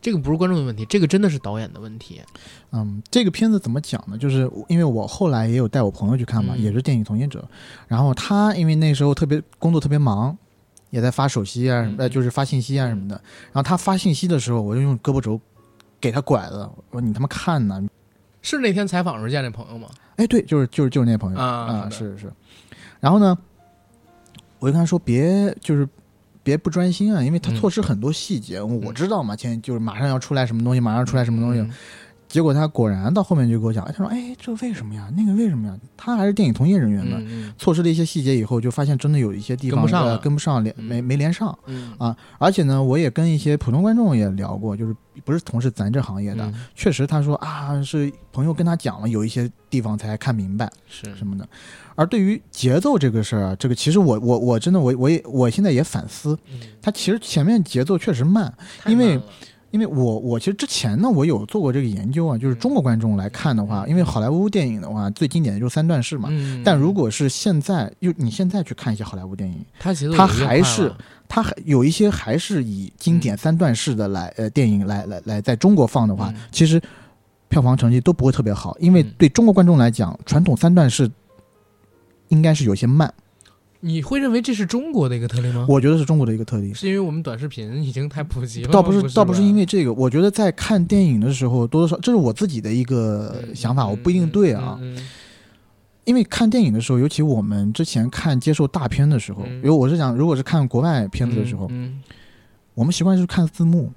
[0.02, 2.22] 这个不是观众的问题，这个真的是导演的问题。
[2.72, 4.18] 嗯，这个片子怎么讲呢？
[4.18, 7.46] 就是因为我后来也有带我朋友去看嘛，嗯也是电影从业者，
[7.90, 10.38] 然后他因为那时候特别工作特别忙，
[10.90, 13.16] 也在发手机啊，什么就是发信息啊什么的。
[13.52, 15.40] 然后他发信息的时候，我就用胳膊肘
[16.00, 17.84] 给他拐了，我说你他妈看呢？
[18.42, 19.88] 是那天采访时候见那朋友吗？
[20.16, 22.32] 哎，对，就是就是就是那朋友啊好的是是。
[23.00, 23.38] 然后呢，
[24.60, 25.88] 我就跟他说别就是。
[26.42, 28.60] 别不专心啊，因为他嗯错失很多细节。
[28.60, 31.72] 我嗯知道嘛，前就是马上要出来什么东西，马上要出来什么东西，嗯
[32.30, 35.12] 结果他果然到后面就给我讲，哎，他说，哎，这为什么呀？
[35.18, 35.76] 那个为什么呀？
[35.98, 41.58] 他还是电影从业人员呢，嗯错失了一些细节以后，就发现真的有一些地方呃跟不上了跟不上，连嗯没没连上。
[41.66, 51.48] 嗯啊而且呢，我也跟一些普通观众也聊过，就是不是从事咱这行业的，嗯确实他说啊，是朋友跟他讲了，有一些地方才看明白是什么的。
[51.96, 58.54] 而对于节奏这个事儿啊，这个其实我我我真的我我也我现在也反思，嗯他其实前面节奏确实慢，
[58.86, 59.20] 因为
[59.72, 66.30] 因为我我其实之前呢，我有做过这个研究啊，就是中国观众来看的话，因为好莱坞电影的话，最经典的就是三段式嘛。
[66.32, 70.92] 嗯，但如果是现在，就你现在去看一些好莱坞电影，它其实它还是
[71.28, 76.42] 它还有一些还是以经典三段式的来呃电影来来来在中国放的话，嗯。
[76.52, 76.82] 其实
[77.48, 79.14] 票房成绩都不会特别好，因为嗯。
[79.18, 81.10] 对中国观众来讲，传统三段式
[82.30, 83.14] 应该是有些慢，
[83.82, 85.66] 你会认为这是中国的一个特例吗？
[85.70, 86.74] 我觉得是中国的一个特例。
[86.74, 94.78] 是因为我们短视频已经太普及了，倒不是，是，倒不是因为这个，我觉得在看电影的时候，多多少这是我自己的一个嗯想法，我不一定对啊。
[94.82, 95.08] 嗯嗯
[96.06, 102.02] 因为看电影的时候，尤其我们之前看接受大片的时候，嗯因为我是讲，如果是看国外片子的时候，嗯
[102.74, 103.92] 我们习惯是看字幕。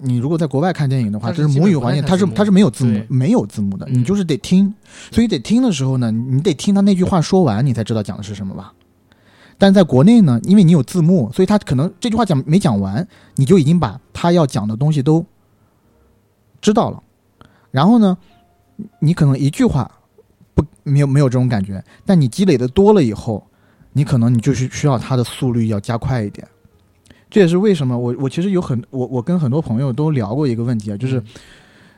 [0.00, 4.72] 你如果在国外看电影的话，这是母语环境，它是它是没有字幕，没有字幕的，嗯你就是得听。
[5.10, 8.72] 所以得听的时候呢，你得听他那句话说完，你才知道讲的是什么吧。
[9.56, 15.24] 但在国内呢，因为你有字幕，所以他可能这句话讲没讲完，你就已经把他要讲的东西都
[16.60, 17.02] 知道了。
[17.70, 18.16] 然后呢，
[18.98, 19.90] 你可能一句话
[20.54, 23.46] 不没有没有这种感觉，但你积累的多了以后，
[23.92, 26.46] 你可能你就是需要它的速率要加快一点。
[27.30, 31.20] 这也是为什么我我其实有很我我跟很多朋友都聊过一个问题啊，就是、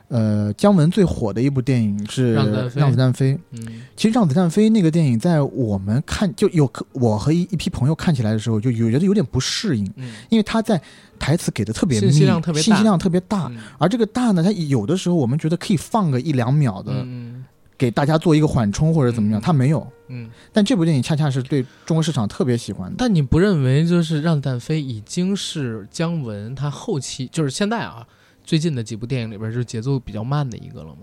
[0.09, 3.37] 呃姜文最火的一部电影是让子弹飞。
[3.51, 10.81] 嗯其实《让子弹飞》那个电影，在我们看就有我和一一批朋友看起来的时候，就有觉得有点不适应，嗯因为他在
[11.17, 13.47] 台词给的特别密，信息量特别大信息量特别大。
[13.49, 17.43] 嗯而这个大呢，它有的时候我们觉得可以放个一两秒的，嗯
[17.77, 19.85] 给大家做一个缓冲或者怎么样，嗯它没有。
[20.09, 22.95] 嗯，但这部电影恰恰是对中国市场特别喜欢的。
[22.97, 28.07] 但你不认为就是《让子弹飞》已经是姜文他后期就是现在啊
[28.47, 31.01] 最近的几部电影里边就是节奏比较慢的一个了吗？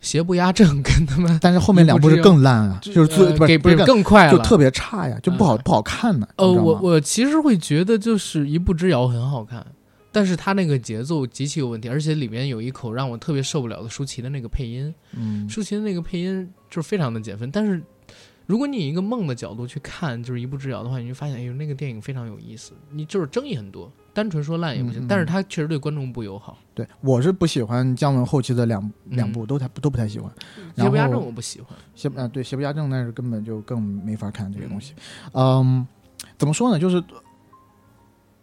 [0.00, 6.26] 邪不压正跟他们 但是后面两部是更烂啊，就是最呃给不是更更快了，就特别差呀，就不好嗯不好看呢。
[6.36, 9.64] 呃，我我其实会觉得就是一步之遥很好看，
[10.10, 17.50] 但是他那个节奏极其有问题，而且里面有一口让我特别受不了的舒淇的那个配音，嗯舒淇的那个配音就是非常的减分。
[17.50, 17.80] 但是
[18.46, 22.72] 如果你以一个梦的角度去看，就是一步之遥的话，你就发现，哎呦，那个电影非常有意思。
[22.90, 26.56] 你就是争议很多，单纯说烂也不行，嗯嗯但是他确实对观众不友好。
[26.74, 30.30] 对，我是不喜欢姜文后期的两嗯两部都太都不太喜欢。
[30.76, 34.94] 邪不压正我不喜欢，邪啊对邪不压正，那是根本就更没法看这个东西。
[35.32, 35.86] 嗯，
[36.38, 36.78] 怎么说呢？
[36.78, 37.02] 就是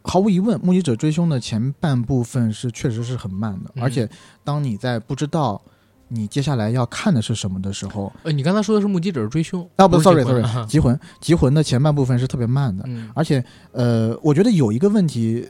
[0.03, 4.10] 毫无疑问，《目击者追凶》的前半部分是确实是很慢的，嗯而且
[4.43, 5.62] 当你在不知道
[6.08, 15.47] 你接下来要看的是什么的时候，呃，你刚才说的是目击者追凶啊不，sorry，sorry，集魂集魂的前半部分是特别慢的，嗯而且呃，我觉得有一个问题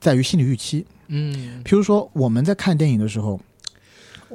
[0.00, 0.84] 在于心理预期。
[1.08, 3.40] 嗯譬如说，我们在看电影的时候，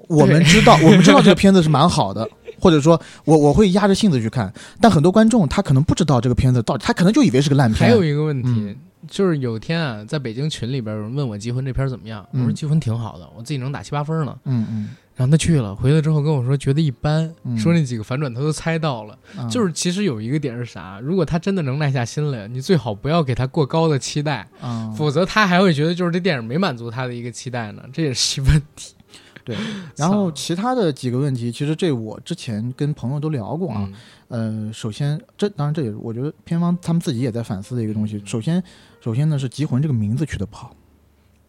[0.08, 2.28] 我们知道 我们知道这个片子是蛮好的，
[2.60, 7.88] 或者说我我会压着性子去看，但很多观众他可能不知道这个片子到底，他可能就以为是个烂片。
[7.88, 8.76] 还有一个问题，嗯
[9.08, 14.36] 就是有天啊，在北京群里边有人问我《结婚》这片怎么样，我说嗯《结婚》挺好的，我自己能打七八分呢。
[14.46, 19.18] 嗯嗯然后他去了，回来之后跟我说觉得一般，嗯说那几个反转他都猜到了。
[19.38, 21.00] 嗯，就是其实有一个点是啥？
[21.00, 28.96] 如果他真的能耐下心来，你最好不要给他过高的期待，嗯，否则他还会觉得就是这电影没满足他的一个期待呢，这也是一问题。
[29.44, 29.56] 对。
[29.96, 33.88] 然后其他的几个问题，其实这我之前跟朋友都聊过啊。
[33.88, 33.94] 嗯
[34.30, 38.20] 呃，首先这当然这也是我觉得片方他们自己也在反思的一个东西。
[38.26, 38.64] 首先，
[39.00, 40.76] 首先呢是《集魂》这个名字取得不好，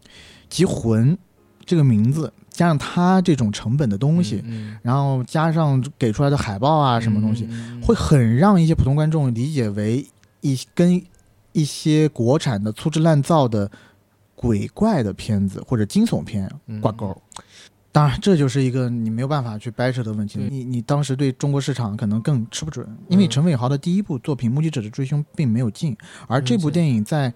[0.49, 1.13] 《集魂》
[1.65, 10.05] 这个名字加上它这种成本的东西，嗯然后加上给出来的海报啊什么东西，嗯会很让一些普通观众理解为
[10.41, 11.01] 一跟
[11.51, 13.69] 一些国产的粗制滥造的
[14.35, 17.15] 鬼怪的片子或者惊悚片嗯挂钩。
[17.91, 20.37] 当然，这就是一个你没有办法去掰扯的问题。
[20.51, 25.95] 你你当时对中国市场可能更吃不准，因为嗯陈伟豪的第一部作品《目击者的追凶》并没有进，
[26.27, 27.33] 而这部嗯电影在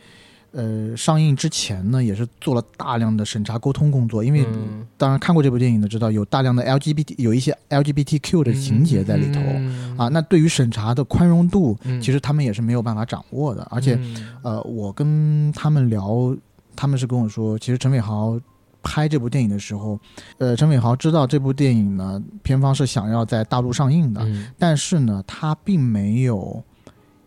[0.52, 4.86] 呃上映之前呢，也是做了大量的审查沟通工作，因为嗯。
[4.98, 9.98] 当然看过这部电影的知道有大量的 LGBT 有一些 LGBTQ 的情节在里头、嗯。
[9.98, 12.02] 啊，那对于审查的宽容度，嗯。
[12.02, 13.66] 其实他们也是没有办法掌握的。
[13.70, 14.28] 而且，嗯。
[14.44, 16.36] 呃，我跟他们聊，
[16.76, 18.40] 他们是跟我说，其实陈伟豪
[18.82, 20.00] 拍这部电影的时候，
[20.38, 24.48] 呃，陈伟豪知道这部电影呢，片方是想要在大陆上映的，嗯。
[24.58, 26.62] 但是呢，他并没有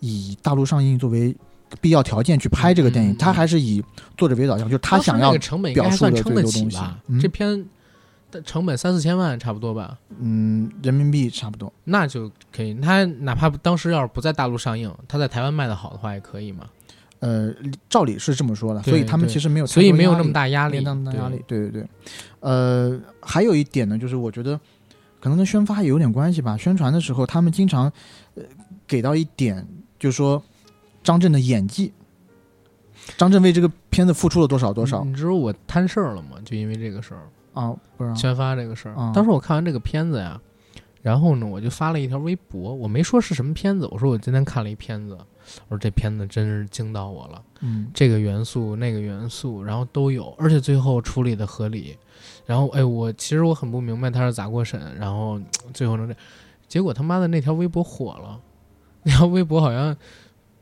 [0.01, 1.35] 以大陆上映作为
[1.81, 3.83] 必要条件去拍这个电影，嗯他还是以
[4.17, 5.33] 作者为导向，就是他想要
[5.75, 6.69] 表述的这个东西
[7.21, 7.65] 这片
[8.31, 11.73] 的成本三四千万差不多吧，嗯人民币差不多。
[11.85, 12.75] 那就可以。
[12.75, 16.67] 他哪怕当时要是不在大陆上映，他在台湾卖的好的话也可以嘛。
[17.21, 17.53] 呃，
[17.89, 21.61] 照理是这么说的，所以他们其实没有所以没有那么大压力，没那么大压力对。。
[21.61, 21.89] 对对对，
[22.41, 24.59] 呃，还有一点呢，就是我觉得
[25.21, 26.57] 可能跟宣发也有点关系吧。
[26.57, 27.85] 宣传的时候，他们经常
[28.35, 28.43] 呃
[28.89, 29.65] 给到一点，
[30.01, 30.43] 就是说
[31.03, 31.93] 张震的演技
[33.17, 36.37] 张震为这个片子付出了多少多少你你知道我摊事儿了吗？
[36.45, 37.27] 就因为这个事儿，
[37.61, 37.75] 啊？
[37.97, 38.95] 不是宣发这个事儿。
[38.95, 40.41] 啊当时我看完这个片子呀，
[41.03, 45.19] 然后呢，我就发了一条微博，我没说是什么片子，我说我今天看了一片子，
[45.69, 47.43] 我说这片子真是惊到我了。
[47.61, 51.97] 嗯这个元素那个元素，然后都有，而且最后处理的合理。
[52.47, 55.41] 然后哎，我其实我很不明白他是咋过审，然后
[55.75, 56.15] 最后能这，
[56.69, 58.41] 结果他妈的那条微博火了，
[59.03, 59.97] 那条微博好像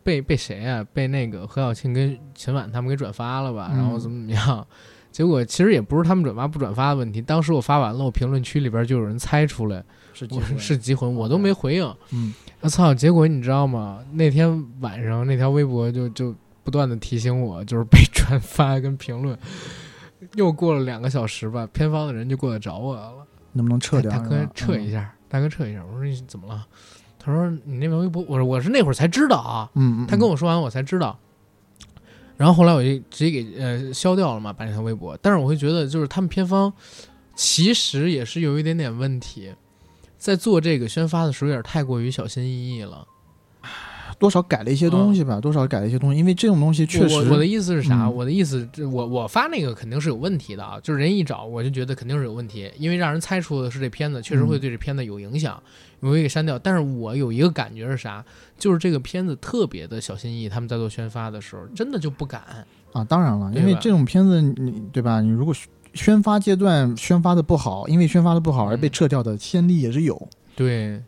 [0.02, 0.84] 被被谁啊？
[0.92, 3.68] 被那个何小庆跟秦晚他们给转发了吧？
[3.72, 4.66] 嗯然后怎么怎么样？
[5.12, 9.82] 结果其实也不是他们转发不转发的问题，当时我发完了，我评论区里边就有人猜出来
[10.14, 11.94] 是机会是集魂，我都没回应。
[12.12, 12.92] 嗯我操！
[12.94, 14.04] 结果你知道吗？
[14.12, 19.36] 那天晚上那条微博就就不断的提醒我，就是被 转发跟评论。
[20.34, 23.12] 又过了两个小时吧，偏方的人就过来找我了，
[23.52, 24.10] 能不能撤掉？
[24.10, 25.82] 大哥撤一下，大哥撤一下。
[25.84, 26.64] 我说你怎么了？
[27.22, 29.70] 他说你那条微博，我说我是那会儿才知道啊。
[29.74, 31.18] 嗯，嗯，他跟我说完我才知道，
[32.38, 35.14] 然后后来我就直接给呃消掉了嘛，把那条微博。
[35.20, 36.72] 但是我会觉得，就是他们偏方
[37.34, 39.52] 其实也是有一点点问题，
[40.16, 43.06] 在做这个宣发的时候有点太过于小心翼翼了。
[44.20, 48.04] 多少改了一些东西吧，多少改了一些东西，因为这种东西确实我我的意思是啥？
[48.04, 55.60] 嗯我的意思，这我我发那个肯定是有问题的啊，就是人一找我就觉得肯定是有问题，因为让人猜出的是这片子确实会对这片子有影响，
[56.00, 56.58] 我会给删掉。
[56.58, 58.22] 但是我有一个感觉是啥？
[58.58, 62.42] 就是这个片子特别的小心翼翼，他们在做宣发的时候真的就不敢。
[62.92, 65.22] 啊，当然了，因为这种片子你对吧？
[65.22, 70.28] 你如果宣宣发阶段宣发的不好，因为宣发的不好而被嗯撤掉的先例也是有。
[70.54, 71.02] 对，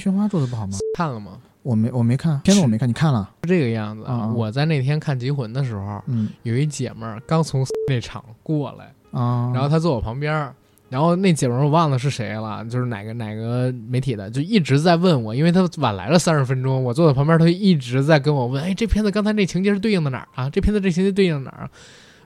[0.00, 0.76] 宣发做的不好吗？
[0.96, 1.32] 看了吗？
[1.62, 3.28] 我没我没看片子，我没看，你看了？
[3.42, 10.54] 是这个样子啊啊我在那天看《集魂》的时候，嗯有一姐们儿刚从 那场过来，啊，然后她坐我旁边儿，
[10.88, 20.48] 然后那姐们儿我忘了是谁了，就是哪个哪个媒体的，就一直在问我，因为她晚来了三十分钟，我坐在旁边，她就一直在跟我问，哎，这片子刚才那情节是对应的哪儿啊？
[20.48, 21.70] 这片子这情节对应哪儿啊？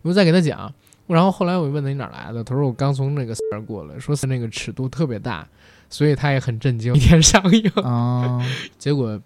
[0.02, 0.72] 我就再给她讲，
[1.08, 5.44] 然后后来我就问她你哪儿来的，她说我刚从那个 那儿过来，说是那个尺度特别大，
[5.90, 8.40] 所以他也很震惊，一 天上映，啊，
[8.78, 9.20] 结果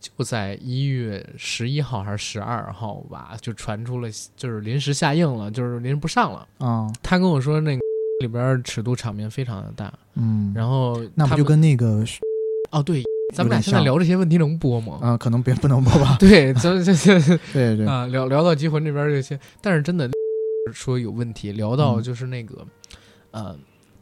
[0.00, 6.46] 就在一月十一号还是十二号吧，就传出了就是临时下映了，就是临时不上了。
[6.58, 7.80] 啊，他跟我说那个
[8.20, 12.04] 里边尺度场面非常的大，嗯，然后那不就跟那个
[12.70, 13.02] 哦对，
[13.34, 14.98] 咱们俩现在聊这些问题能播吗？
[15.02, 16.16] 啊，可能别不能播吧？
[16.20, 17.18] 对，咱这这
[17.52, 20.08] 对对，啊聊聊到集魂这边这些，但是真的
[20.72, 22.02] 说有问题，聊到嗯。
[22.02, 22.66] 就是那个、
[23.32, 23.56] 呃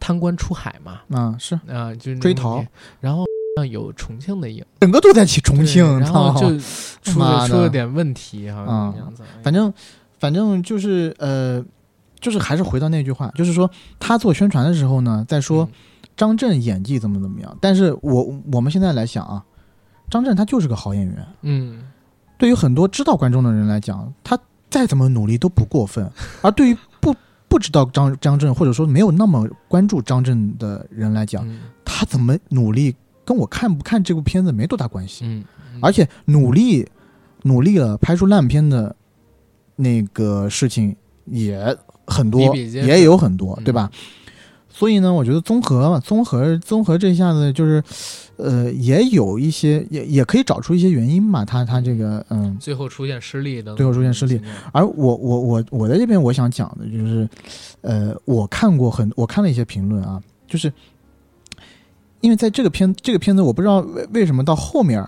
[0.07, 2.65] 贪官出海嘛，啊是，啊、就追逃。
[3.01, 3.25] 然后
[3.57, 6.57] 像有重庆的影，整个都在起重庆，然后就
[7.03, 9.75] 出了出了点问题哈，啊样子反正
[10.21, 11.61] 反正就是呃，
[12.21, 15.73] 就是还是回到那句话，就是说他做宣传的时候呢，在说嗯。
[16.17, 19.45] 张震演技怎么怎么样，但是我我们现在来想啊，
[20.09, 21.83] 张震他就是个好演员，嗯。
[22.39, 24.39] 对于很多知道观众的人来讲，他
[24.71, 26.77] 再怎么努力都不过分，而对于
[27.49, 35.25] 不不知道张张震或者说没有那么关注张震的人来讲，嗯他怎么努力跟我看不看这部片子没多大关系。
[35.25, 36.87] 嗯，嗯而且努力
[37.45, 38.95] 努力了拍出烂片的
[39.75, 41.75] 那个事情也
[42.07, 43.91] 很多，也有很多，嗯对吧？
[44.79, 47.83] 所以呢，我觉得综合嘛，综合综合这下子就是，
[48.37, 51.47] 呃，也有一些，也也可以找出一些原因吧。
[51.47, 54.39] 他他这个，嗯，最后出现失利的，最后出现失利，
[54.73, 57.27] 而我我我我在这边我想讲的就是，
[57.81, 60.71] 呃，我看过很我看了一些评论啊，就是
[62.21, 65.03] 因为在这个片这个片子，我不知道为为什么到后面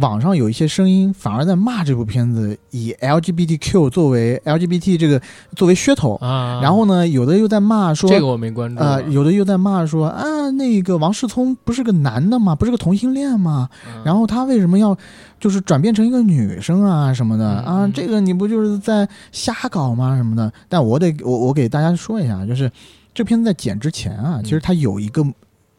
[0.00, 5.20] 网上有一些声音反而在骂这部片子以 LGBTQ 作为 LGBT 这个
[5.54, 12.54] 作为噱头，啊，然后呢，有的又在骂说这个我没关注啊呃，有的又在骂说啊，那个王世聪不是个男的吗？
[12.54, 13.68] 不是个同性恋吗？
[13.86, 14.96] 嗯然后他为什么要
[15.38, 17.84] 就是转变成一个女生啊什么的、嗯啊？
[17.84, 20.50] 嗯这个你不就是在瞎搞吗什么的？
[20.68, 22.70] 但我得我我给大家说一下，就是
[23.12, 25.22] 这片子在剪之前啊，嗯其实它有一个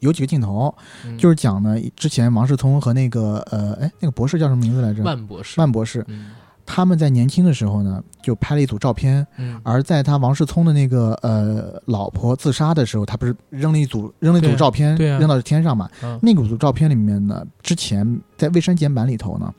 [0.03, 0.73] 有几个镜头，
[1.05, 1.17] 嗯。
[1.17, 5.01] 就是讲呢之前王世聪和那个呃哎那个博士叫什么名字来着？
[5.03, 6.31] 万博士，万博士，嗯。
[6.65, 9.59] 他们在年轻的时候呢就拍了一组照片，嗯。
[9.63, 15.89] 而在他王世聪的那个呃老婆自杀的时候，他不是扔了一组扔了一组照片，对啊扔到天上嘛？
[16.01, 18.07] 啊那组照片里面呢，之前
[18.37, 19.53] 在未删减版里头呢，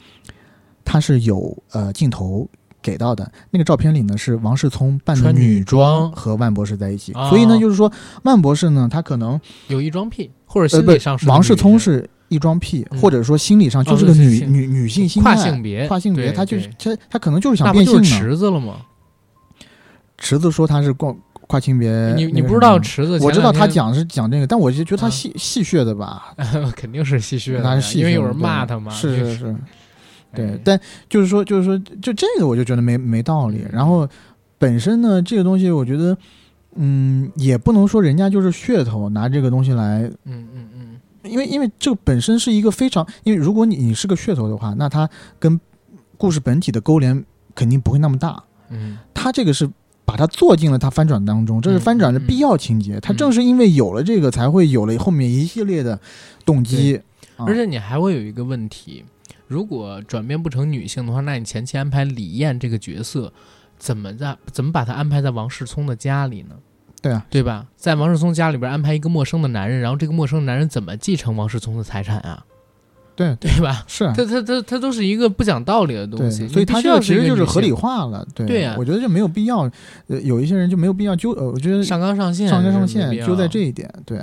[0.83, 2.49] 它是有呃镜头
[2.85, 3.29] 给到的。
[3.51, 7.91] 那个照片里呢是王世聪扮的女女装和万博士在一起，啊所以呢就是说
[8.25, 18.03] 万博士呢他可能有异装癖，或者心理上是个王世聪是异装癖，嗯或者说心理上就是个哦女女女性心跨态性别，跨性别，对他就是对他他可能就是想变性呢。
[18.05, 18.75] 池子了吗？
[20.19, 21.15] 池子说他是跨
[21.47, 23.19] 跨性别，你你不知道池子？
[23.21, 26.35] 我知道他讲是讲这个，但我就觉得他啊戏戏谑的吧，
[26.77, 28.91] 肯定是戏谑的，他是戏谑的，因为有人骂他嘛。
[28.93, 29.57] 是是是，
[30.35, 33.71] 对哎，但就是说，就是说，就这个我就觉得没没道理嗯。
[33.73, 34.09] 然后
[34.59, 36.17] 本身呢，这个东西我觉得，
[36.75, 45.09] 嗯，也不能说人家就是噱头，拿这个东西来，嗯嗯嗯，因为因为这个本身是一个非常，因为如果你你是个噱头的话，那它
[45.39, 45.61] 跟
[46.17, 47.25] 故事本体的勾连
[47.55, 48.43] 肯定不会那么大。
[48.71, 49.69] 嗯它这个是。
[50.07, 53.01] 把它做进了它翻转当中，这是翻转的必要情节。
[53.01, 55.99] 它正是因为有了这个，才会有了后面一系列的
[56.45, 57.01] 动机。
[57.39, 59.03] 啊而且你还会有一个问题，
[59.47, 63.33] 如果转变不成女性的话，那你前期安排李艳这个角色，
[63.79, 66.55] 怎么在怎么把她安排在王世聪的家里呢？
[67.03, 67.67] 对啊，对吧？
[67.77, 72.45] 在王世聪家里边安排一个陌生的男人，然后这个陌生的男人怎么继承王世聪的财产啊？
[73.15, 73.85] 对对吧？
[73.87, 78.27] 是啊，他他他他都是一个不讲道理的东，西，所以他这个其实就是合理化了。
[78.35, 79.71] 对，对呀我觉得就没有必要。
[80.09, 83.89] 呃，有一些人就没有必要纠，呃，我觉得上纲上线，上纲上线就在这一点。
[84.05, 84.19] 对，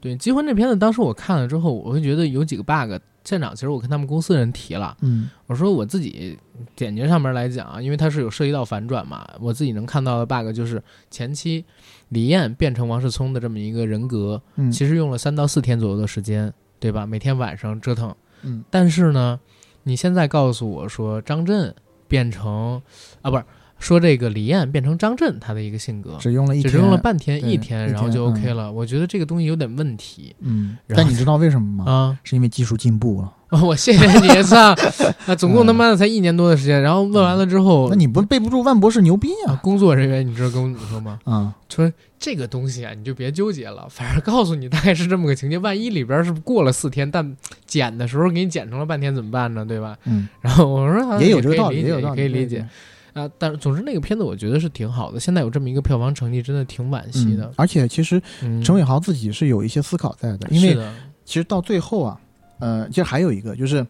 [0.00, 3.02] 对《结婚》这片子，当时我看了之后，我会觉得有几个 bug。
[3.24, 6.38] 现场其实我跟他们公司人提了，嗯我说我自己
[6.74, 11.64] 简洁上面来讲啊，因为它是有涉及到反转嘛，我自己能看到的 bug 就是前期
[12.08, 17.06] 李艳变成王世聪的这么一个人格，嗯，其实用了三到四天左右的时间，对吧？
[17.06, 18.14] 每天晚上折腾。
[18.42, 19.38] 嗯但是呢，
[19.84, 21.74] 你现在告诉我说张震
[22.08, 22.82] 变成
[23.22, 23.44] 啊，不是
[23.82, 28.70] 说这个李艳变成张震他的一个性格，只用了一天，只用了半天一天，然后就 OK 了。
[28.70, 31.92] 我觉得这个东西有点问题嗯，但你知道为什么吗？
[31.92, 32.18] 啊。
[32.22, 33.32] 是因为技术进步了。
[33.62, 34.72] 我谢谢你，操！
[35.26, 39.60] 啊，总共他妈的才一年多的时间，然后问完了之后，那你不背不住万博士牛逼啊，啊！
[39.62, 41.18] 工作人员，你知道跟我说吗？
[41.24, 45.58] 啊，说这个东西啊，你就别纠结了，反正告诉你大概是这么个情节。
[45.58, 49.66] 万一里边是过了四天，但剪的时候给你剪成了半天怎么办呢？
[49.66, 49.98] 对吧？
[50.04, 52.66] 嗯，然后我说、啊、也有这个道理，也有道理，可以理解。
[53.14, 53.30] 啊。
[53.38, 57.54] 但是总之那个片子我觉得是挺好的，现在有这么一个票房成绩，真的挺惋惜的嗯。。
[57.56, 60.76] 而且其实嗯，陈伟豪自己是有一些思考在的，因为
[61.24, 62.20] 其实到最后啊，
[62.58, 63.86] 呃，其实还有一个就是，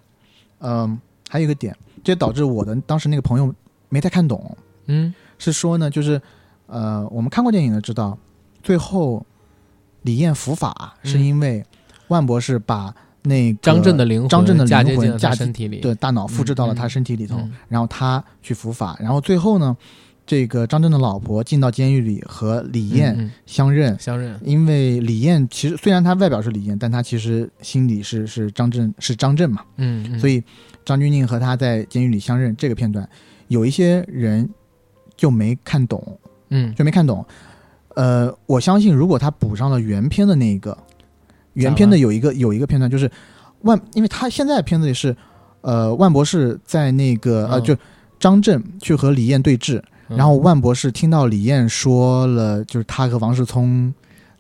[0.59, 0.99] 嗯、
[1.29, 3.55] 还有一个点，这导致我的当时那个朋友
[3.89, 4.57] 没太看懂，
[4.87, 6.20] 嗯是说呢，就是
[6.66, 8.16] 呃，我们看过电影的知道，
[8.62, 9.25] 最后
[10.03, 11.64] 李艳伏法是因为
[12.09, 19.77] 万博士把那个张震的灵魂，张震的灵魂嫁他身体里，对大脑复制到了嗯他身体里头，嗯然后他去伏法，然后最后呢，
[20.27, 23.97] 这个张震的老婆进到监狱里和李艳相认。
[23.99, 30.18] 相认，因为李艳其实虽然她外表是李艳，但她其实心里是是张震是张震嘛，嗯，嗯。
[30.18, 30.43] 所以
[30.85, 33.09] 张钧甯和他在监狱里相认这个片段，
[33.49, 34.49] 有一些人
[35.16, 36.18] 就没看懂，
[36.51, 36.75] 嗯。
[36.75, 37.25] 就没看懂。
[37.95, 40.77] 呃，我相信如果他补上了原片的那个，
[41.55, 43.11] 原片的有一个有一个片段就是
[43.62, 45.16] 万，因为他现在的片子里是，
[45.61, 47.64] 呃，万博士在那个呃嗯。
[47.64, 47.76] 就
[48.18, 50.16] 张震去和李艳对峙，嗯。
[50.16, 53.92] 然后万博士听到李艳说了，就是他和王世聪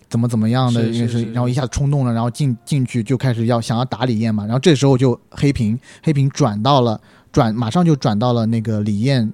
[0.08, 7.00] 怎么怎么样的是一件事，是是然后一下子冲动了，然后进进去就开始要想要打李艳嘛，然后这时候就黑屏，黑屏转到了
[7.32, 9.32] 转马上就转到了那个李艳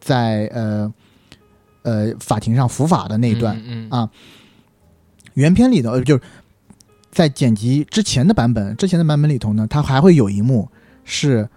[0.00, 0.94] 在呃
[1.82, 4.08] 呃法庭上伏法的那一段，啊。
[5.34, 6.22] 原片里的呃就是
[7.10, 10.68] 在剪辑之前的版本，之前的版本里头呢，它还会有一幕
[11.04, 11.48] 是。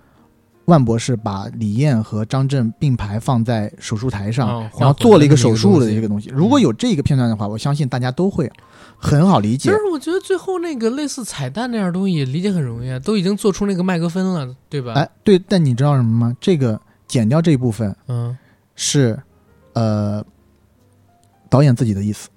[0.66, 6.30] 万博士把李艳和张震并排放在手术台上，哦然后做了一个手术的这个东西。
[6.30, 8.50] 如果有这个片段的话，我相信大家都会
[8.96, 9.78] 很好理解但。
[9.78, 14.94] 是我觉得最后那个类似彩蛋那样东西也理解很容易啊，都已经做出那个麦克风了，对吧？
[14.94, 16.38] 哎，对，但你知道什么吗？
[16.40, 18.38] 这个剪掉这一部分嗯，
[18.76, 19.20] 是
[19.74, 20.24] 呃
[21.50, 22.30] 导演自己的意思，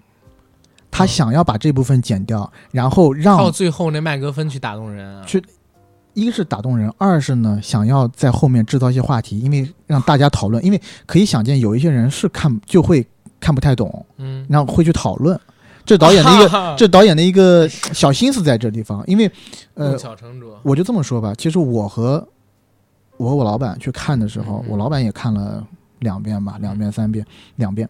[0.95, 5.25] 他嗯想要把这部分剪掉，然后让靠最后那麦格芬去打动人啊。
[5.27, 5.43] 去
[6.13, 13.05] 一是打动人，二是呢想要在后面制造一些话题，因为让大家讨论，因为可以想见有一些人是看就会
[13.41, 15.39] 看不太懂，嗯，然后会去讨论。
[15.85, 19.31] 这导演的一个，个这导演的一个小心思在这地方，因为
[19.75, 20.59] 呃，巧成拙。
[20.63, 22.27] 我就这么说吧，其实我和
[23.19, 25.67] 我和我老板去看的时候，嗯嗯我老板也看了
[25.99, 27.27] 两遍吧，两遍三遍，
[27.57, 27.87] 两遍。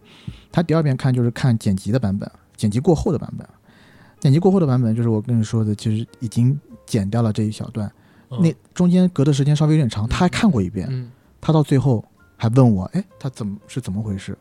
[0.51, 3.47] 他第二遍看就是看剪辑的版本，剪辑过后的版本。
[4.19, 7.91] 剪辑过后的版本就是我跟你说的，其实已经剪掉了这一小段，
[8.31, 8.41] 嗯。
[8.41, 10.07] 那中间隔的时间稍微有点长。
[10.07, 11.11] 他还看过一遍，嗯。
[11.39, 12.03] 他到最后
[12.37, 14.37] 还问我，哎，他怎么是怎么回事？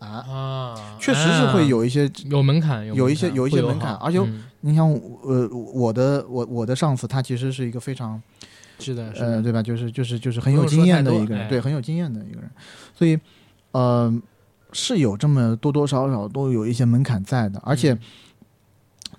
[0.00, 3.94] 啊，啊，确实是会有一些，有门槛，有一些有一些门槛。
[3.96, 4.44] 而且嗯。
[4.62, 4.90] 你像
[5.22, 8.20] 呃，我的我我的上司，他其实是一个非常
[8.78, 9.62] 是的，是呃，的，对吧？
[9.62, 11.48] 就是就是就是很有经验的一个人，哎。
[11.48, 12.50] 对，很有经验的一个人，
[12.94, 13.18] 所以
[13.72, 14.12] 呃
[14.72, 17.98] 是有这么多多少少都有一些门槛在的，而且、嗯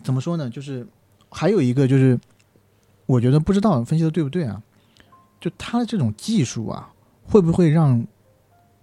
[0.04, 0.50] 怎么说呢？
[0.50, 0.88] 就是
[1.30, 2.20] 还有一个就是，
[3.06, 4.60] 我觉得不知道分析的对不对啊？
[5.40, 6.92] 就他的这种技术啊，
[7.24, 8.04] 会不会让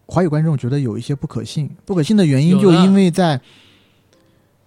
[0.07, 1.69] 华语观众觉得有一些不可信？
[1.85, 3.41] 不可信的原因就因为在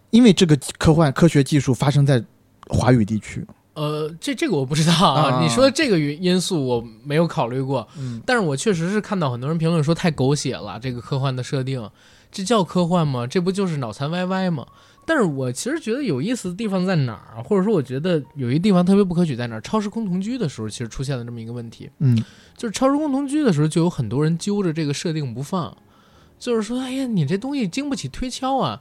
[0.10, 2.22] 因为这个科幻科学技术发生在
[2.68, 3.48] 华语地区，
[3.82, 5.42] 呃，这这个我不知道啊啊。
[5.42, 11.90] 你说的这个因素我没有考虑过，嗯，但是我确实是看到很多人评论说太狗血了，这个科幻的设定，
[12.32, 13.26] 这叫科幻吗？
[13.26, 14.68] 这不就是脑残歪歪吗？
[15.04, 19.62] 但是我其实觉得有意思的地方在哪儿，或者说我觉得有一地方特别不可取在哪儿。
[19.62, 22.16] 超时空同居的时候，其实出现了这么一个问题，嗯，
[22.56, 25.76] 就是超时空同居的时候，就有很多人揪着这个设定不放，
[26.38, 28.80] 就是说，哎呀，你这东西经不起推敲啊。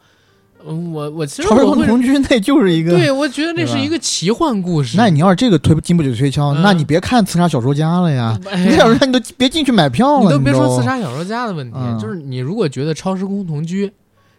[0.67, 2.91] 嗯，我我其实超时空同居那就是一个。
[2.91, 4.97] 对，我觉得那是一个奇幻故事。
[4.97, 8.39] 那你要是这个推经不起推敲，嗯那你别看刺杀小说家了呀！
[8.51, 13.91] 哎呀你小说家你都别进去买票了，你都别说刺杀小说家的问题，嗯就是你如果觉得超时空同居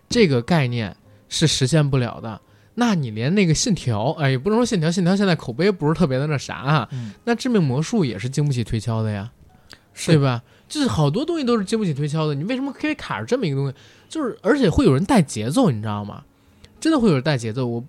[0.10, 0.96] 这个概念
[1.30, 2.40] 是实现不了的，
[2.76, 9.30] 那你连那个信条，哎，也不能说信条，信条现在口碑不是特别的那啥啊，嗯那致命魔术也是经不起推敲的呀，
[9.94, 10.42] 是对吧？
[10.70, 13.74] 就是好多东西都是经不起推敲的，你为什么可以卡着这么一个东西？
[14.12, 16.22] 就是而且会有人带节奏，你知道吗？
[16.82, 17.66] 真的会有人带节奏。
[17.66, 17.82] 我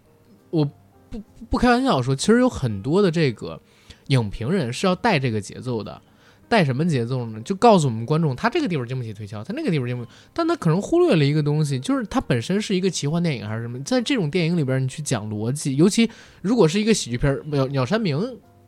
[0.50, 0.64] 我
[1.10, 1.20] 不
[1.50, 3.60] 不开玩笑说，其实有很多的这个
[4.06, 6.00] 影评人是要带这个节奏的。
[6.48, 7.40] 带什么节奏呢？
[7.40, 13.82] 就告诉我们观众，他这个地方经不起推敲，他那个地方经不起，但他可能忽略了一个东西，就是它本身是一个奇幻电影还是什么？
[13.82, 16.08] 在这种电影里边，你去讲逻辑，尤其
[16.42, 18.18] 如果是一个喜剧片，《鸟鸟山明》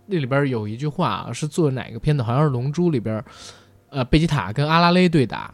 [0.07, 2.23] 那里边有一句话是做哪个片子？
[2.23, 3.23] 好像是《龙珠》里边，
[3.91, 5.53] 呃，贝吉塔跟阿拉蕾对打，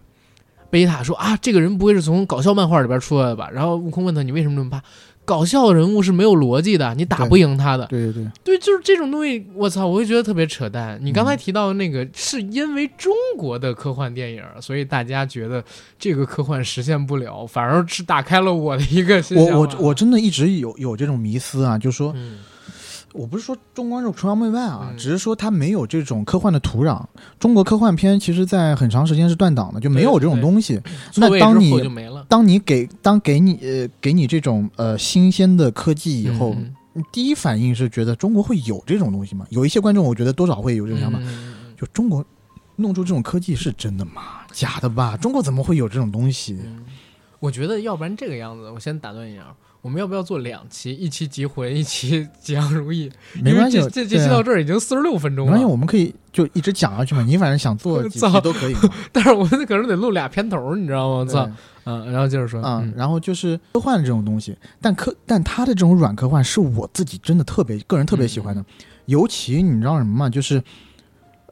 [0.70, 3.50] 贝塔说啊，这个人不会是从搞笑漫画里边出来的吧？
[3.52, 4.82] 然后悟空问他，你为什么这么怕？
[5.22, 7.86] 搞笑人物是没有逻辑的，你打不赢他的。
[7.86, 10.98] 对对对，对，就是这种东西，我操，我会觉得特别扯淡。
[11.00, 15.62] 你刚才提到的那个，是因为中国的科幻电影，所以大家觉得
[15.98, 22.38] 这个科幻实现不了，反而是打开了我的一个新我我我真的一直有有这种迷思啊，就是说嗯
[23.12, 27.04] 我不是说中国是崇洋媚外啊，嗯只是说它没有这种科幻的土壤。
[27.38, 30.80] 中国科幻片其实，在很长时间是断档的，就没有这种东西。
[31.16, 31.72] 那当你。
[32.28, 39.46] 当你给当给你呃给你这种呃新鲜的科技以后，嗯你第一反应是觉得中国会有这种东西吗？
[39.50, 41.18] 有一些观众我觉得多少会有这种想法，
[41.76, 42.24] 就中国
[42.76, 44.22] 弄出这种科技是真的吗？
[44.52, 45.16] 假的吧？
[45.16, 46.58] 中国怎么会有这种东西？
[46.64, 46.84] 嗯
[47.40, 49.42] 我觉得要不然这个样子，我先打断一下，
[49.82, 50.92] 我们要不要做两期？
[50.92, 53.10] 一期集魂，一期吉祥如意？
[53.42, 57.22] 没关系这这期到这儿已经四十六分钟了没关系，我们可以就一直讲下去嘛。
[57.22, 58.76] 你反正想做几 操期都可以。
[59.10, 61.14] 但是我们可能得录俩片头，你知道吗？
[61.16, 61.50] 我操，
[61.84, 68.62] 嗯，然后接着说，嗯，然后就是科幻这种东西，但科但它的这种软科幻是我自己真的特别个人特别喜欢的，
[69.06, 70.28] 尤其你知道什么吗？
[70.28, 70.62] 就是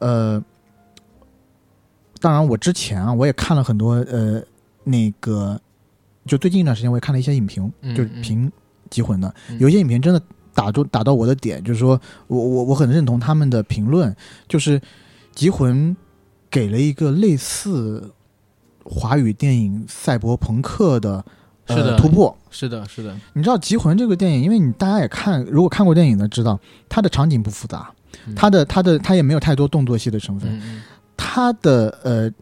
[0.01, 0.43] 呃，
[2.21, 4.43] 当然我之前啊我也看了很多呃
[4.85, 5.59] 那个，
[6.29, 8.47] 就最近一段时间我也看了一些影评，嗯就是评
[8.91, 10.23] 《极魂》的，嗯有一些影评真的
[10.55, 14.15] 打中打到我的点，就是说我我我很认同他们的评论，
[14.47, 14.79] 就是
[15.35, 15.91] 《极魂》
[16.51, 18.13] 给了一个类似
[18.85, 21.25] 华语电影赛博朋克的。
[21.67, 22.35] 呃是的突破。
[22.49, 26.59] 是的，是的，你知道《极魂》这个电影，因为你大家也看，如果看过电影的知道，
[26.89, 27.93] 它的场景不复杂，
[28.27, 30.59] 嗯它的它的它也没有太多动作戏的成分，
[31.15, 32.33] 它的呃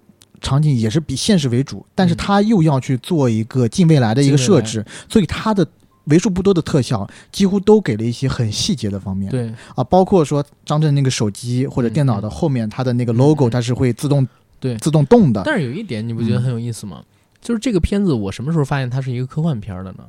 [0.41, 2.17] 场景也是比现实为主，但是嗯。
[2.17, 5.67] 它又要去做一个近未来的一个设置，所以它的
[6.05, 9.31] 为数不多的特效几乎都给了一些很细节的方面。
[9.31, 9.53] 对。
[9.75, 14.27] 啊，包括说张震那个手机或者电脑的后面它的那个 logo，、嗯它是会自动
[14.59, 14.77] 对。
[14.79, 17.03] 自动动的，但是有一点你不觉得很有意思吗？
[17.41, 20.05] 就是这个片子，我什么时候发现它是一个科幻片的呢？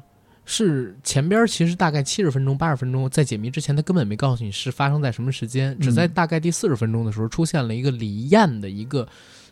[0.49, 9.05] 是前边其实大概七十分钟、八十分钟，在解谜之前，他根本没告诉你是发生在什么时间，只在大概第四十分钟的时候出现了一个李艳的一个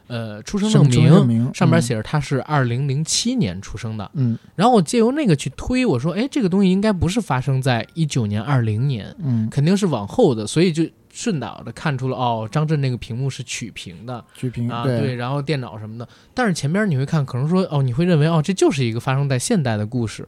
[0.08, 4.10] 呃出生证明，上边写着他是二零零七年出生的。
[4.14, 4.38] 嗯。
[4.56, 14.24] 然后我借由那个去推，我说，哎，这个东西应该不是发生在一九年、二零年，嗯，肯定是往后的，所以就顺导的看出了，哦，张震那个屏幕是曲屏的。
[14.36, 20.28] 曲屏啊，对，然后电脑什么的，但是前边你会看，可能说哦，你会认为哦，这就是一个发生在现代的故事，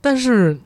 [0.00, 0.58] 但是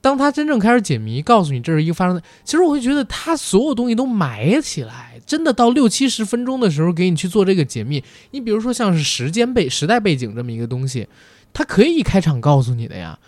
[0.00, 8.02] 当他真正开始解谜，告诉你这是一个发生的，其实我会觉得他所有东西都埋起来，真的到六七十分钟的时候给你去做这个解密。
[8.30, 11.06] 你比如说像是时间背时代背景这么一个东西，
[11.52, 13.18] 它可以一开场告诉你的呀。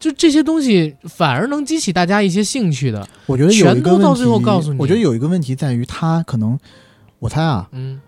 [0.00, 6.58] 就这些东西反而能激起大家一些兴趣的，我觉得有一个问题，全都到最后告诉你我觉得有一个问题在于他可能，
[7.20, 8.00] 我猜啊，嗯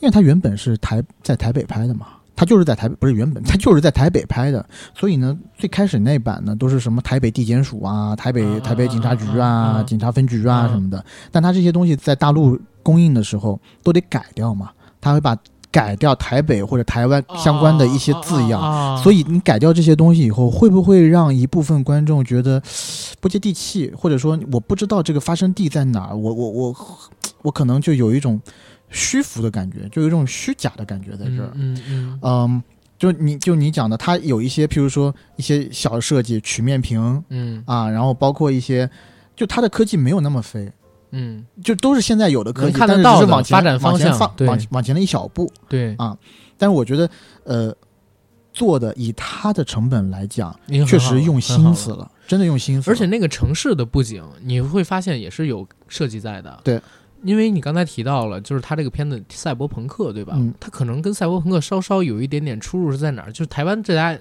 [0.00, 2.06] 因为他原本是台在台北拍的嘛，
[2.38, 4.64] 它就是在台北，不是原本， 他就是在台北拍的，
[4.94, 14.70] 所以呢，最开始那版呢都是什么台北地检署啊、台北啊台北警察局啊警察分局啊啊什么的，但他这些东西在大陆公映的时候都得改掉嘛，
[15.00, 15.36] 他会把
[15.72, 18.62] 改掉台北或者台湾相关的一些字样。
[18.62, 22.62] 样所以你改掉这些东西以后，会不会让一部分观众觉得
[23.20, 26.16] 不接地气，或者说我不知道这个发生地在哪儿？
[26.16, 26.76] 我我我
[27.42, 28.40] 我可能就有一种
[28.90, 31.50] 虚浮的感觉，就有一种虚假的感觉在这儿。
[31.54, 32.62] 嗯嗯嗯嗯，
[32.98, 38.88] 就你就你讲的，它有一些，譬如说一些小设计，曲面屏嗯啊，然后包括一些
[39.36, 40.70] 就它的科技没有那么飞，
[41.10, 45.50] 嗯，就都是现在有的科能技，但是看得到的只是往前发展方往前向对放往往前了一小步。
[45.68, 46.16] 对啊，
[46.56, 47.10] 但是我觉得，
[47.44, 47.74] 呃，
[48.52, 52.92] 做的以它的成本来讲，确实用心思了，真的用心思了。
[52.92, 56.58] 而且那个城市的布景，你会发现也是有设计在的。
[56.64, 56.80] 对，
[57.22, 60.34] 因为你刚才提到了，就是他这个片子赛博朋克，对吧？
[60.36, 63.32] 嗯它可能跟赛博朋克稍稍有一点点出入是在哪儿？
[63.32, 64.18] 就是台湾这家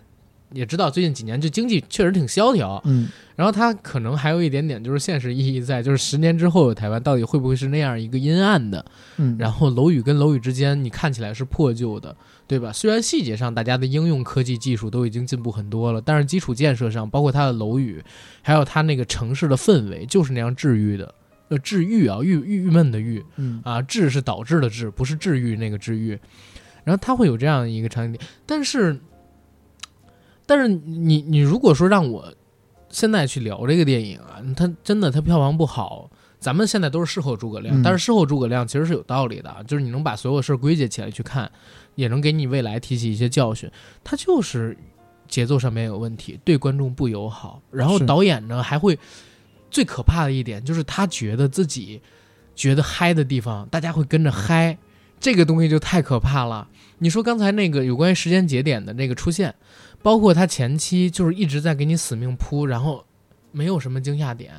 [0.53, 8.83] 也知道，最近几年就经济确实挺萧条，嗯，然后他可能还有一点点就是现实意义在，就是十年之后的台湾到底会不会是那样一个阴暗的？
[9.17, 12.15] 嗯，然后楼宇跟楼宇之间，你看起来是破旧的，
[12.47, 12.71] 对吧？
[12.71, 18.01] 虽然细节上大家的应用科技技术都已经进步很多了，但是基础建设上，包括它的楼宇，
[18.41, 21.13] 还有它那个城市的氛围，就是那样治愈的。
[21.49, 26.19] 呃，治愈啊，郁郁郁闷的郁嗯啊，治是导致的治，不是治愈那个治愈。
[26.83, 28.97] 然后它会有这样一个场景点，但是，
[30.45, 32.33] 但是你你如果说让我
[32.89, 41.51] 现在去聊这个电影啊，它真的它票房不好，咱们现在都是事后诸葛亮，嗯但是事后诸葛亮其实是有道理的啊，就是你能把所有事儿归结起来去看，
[41.95, 43.69] 也能给你未来提起一些教训。
[44.01, 44.77] 它就是
[45.27, 48.97] 节奏上面有问题，对观众不友好，然后导演呢还会
[49.70, 52.01] 最可怕的一点就是他觉得自己
[52.55, 54.78] 觉得嗨的地方，大家会跟着嗨，
[55.20, 56.68] 这个东西就太可怕了。
[56.99, 59.53] 你说刚才那个有关于时间节点的那个出现，
[60.01, 63.05] 包括他前期就是一直在给你死命铺，然后
[63.51, 64.53] 没有什么惊吓点，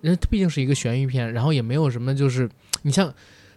[0.00, 2.50] 人家毕竟是一个悬疑片，然后也没有什么就是
[2.82, 3.12] 你像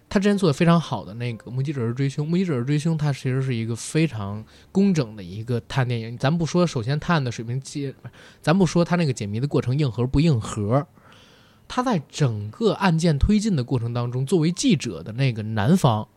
[0.10, 4.42] 他之前做的非常好的那个《目击者是追凶》，《目击者是追凶》它其实是一个非常
[4.72, 6.18] 工整的一个探电影。
[6.18, 7.94] 咱不说首先探的水平解，
[8.42, 10.88] 咱不说他那个解谜的过程硬核不硬核，
[11.68, 16.08] 他在整个案件推进的过程当中，作为记者的那个男方，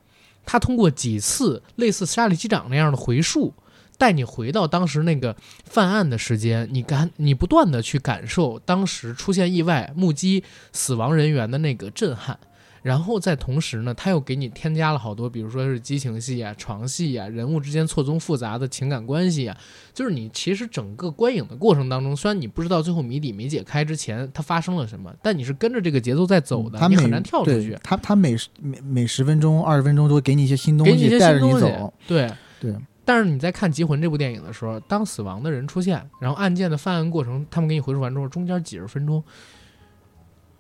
[0.46, 3.52] 他通过几次类似沙利机长那样的回溯，
[3.98, 10.42] 带你回到当时那个犯案的时间，你感你不断的去感受当时出现意外、目击
[10.72, 12.38] 死亡人员的那个震撼。
[12.82, 19.56] 然后在同时呢，他又给你添加了好多，比如说是激情戏啊、床戏啊、人物之间错综复杂的情感关系啊，
[19.92, 27.76] 就是你其实整个观影的过程当中，虽然你不知道最后谜底没解开之前它发生了什么，但你是跟着这个节奏在走的，他你很难跳出去。
[27.82, 31.92] 他他每每每十分钟、二十分钟都会给你一些新东西，带着你走。
[32.06, 32.74] 对对。
[33.04, 39.22] 但是你在看《极魂》这部电影的时候，当死亡的人出现，然后案件的犯案过程，他们给你回溯完之后，中间几十分钟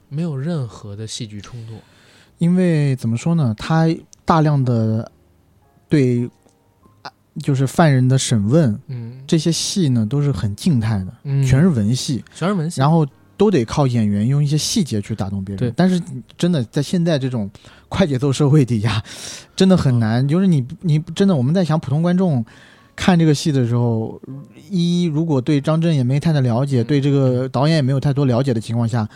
[0.08, 1.74] 没有任何的戏剧冲突。
[2.40, 3.86] 因为怎么说呢，他
[4.24, 5.12] 大量的
[5.88, 6.28] 对
[7.02, 12.80] 啊就是犯人的审问嗯，这些戏呢，都是很静态的，嗯全是文戏，全是文戏。
[12.80, 15.58] 然后都得靠演员用一些细节去打动别人。
[15.58, 16.02] 对但是
[16.36, 17.48] 真的在现在这种
[17.88, 19.00] 快节奏社会底下，
[19.54, 20.26] 真的很难。
[20.26, 22.44] 就是你你真的我们在想普通观众。
[22.96, 24.20] 看这个戏的时候，
[24.68, 29.08] 一如果对张震也没太的了解，嗯对这个导演也没有太多了解的情况下，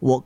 [0.00, 0.24] 我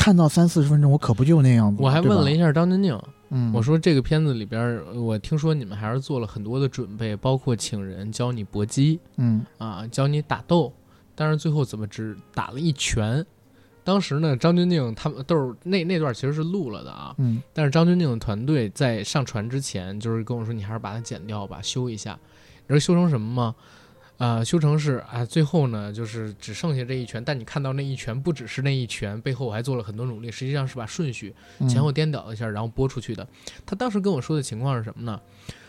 [0.00, 1.82] 看到三四十分钟，我可不就那样子。
[1.82, 2.98] 我还问了一下张钧甯，
[3.28, 10.72] 嗯，我说这个片子里边我听说你们还是做了很多的准备，包括请人教你搏击嗯啊，教你打斗，
[11.14, 13.22] 但是最后怎么只打了一拳？
[13.84, 22.18] 当时呢，张钧甯他们都是那那段其实是录了的啊，嗯但是张钧甯的团队在上传之前，就是跟我说，你还是把它剪掉吧，修一下。
[22.66, 23.54] 你知道修成什么吗？
[24.20, 33.26] 啊、修成是啊，最后呢，就是只剩下这一拳，但你看到那一拳不只是那一拳，背后我还做了很多努力，实际上是把顺序嗯前后颠倒了一下，然后播出去的。
[33.64, 35.18] 他当时跟我说的情况是什么呢？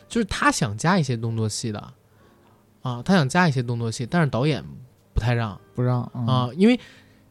[0.10, 1.94] 就是他想加一些动作戏的，
[2.82, 4.62] 啊，他想加一些动作戏，但是导演
[5.14, 5.58] 不太让。
[5.74, 6.78] 不让嗯啊，因为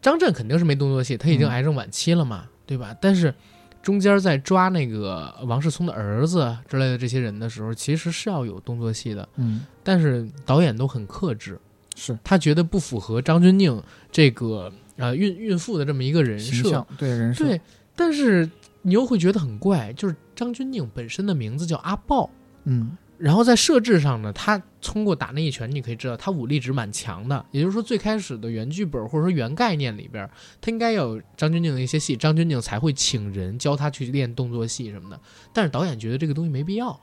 [0.00, 2.96] 张震肯定是没动作戏，他已经嗯癌症晚期了嘛，对吧？
[2.98, 3.34] 但是
[3.82, 9.62] 中间在抓那个王世聪的儿子之类的这些人的时候，其实是要有动作戏的，嗯。
[9.82, 11.58] 但是导演都很克制，
[11.96, 12.18] 是。
[12.22, 17.44] 他觉得不符合张钧甯这个呃孕孕妇的这么一个人设，对人设。
[17.44, 17.60] 对，
[17.96, 18.48] 但是
[18.82, 22.28] 你又会觉得很怪，就是张钧甯本身的名字叫阿豹。
[22.64, 27.44] 嗯然后在设置上呢，他通过打那一拳，你可以知道他武力值蛮强的。
[27.50, 30.26] 也就是说，最开始的原剧本或者说原概念里边，
[30.58, 35.20] 他应该要有张钧甯的一些戏，张钧甯才会请人教他去练动作戏什么的。
[35.52, 36.98] 但是导演觉得这个东西没必要，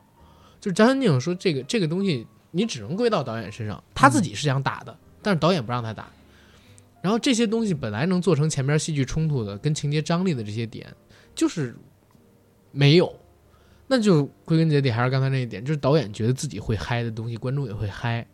[0.60, 6.10] 就是张钧甯说这个这个东西你只能归到导演身上，他自己是想打的，但是导演不让他打。
[7.04, 10.92] 然后这些东西本来能做成前面戏剧冲突的、跟情节张力的这些点，
[11.36, 11.78] 就是
[12.72, 13.16] 没有。
[13.88, 18.28] 那就归根结底还是刚才那一点，就是导演觉得自己会嗨的东西，观众也会嗨，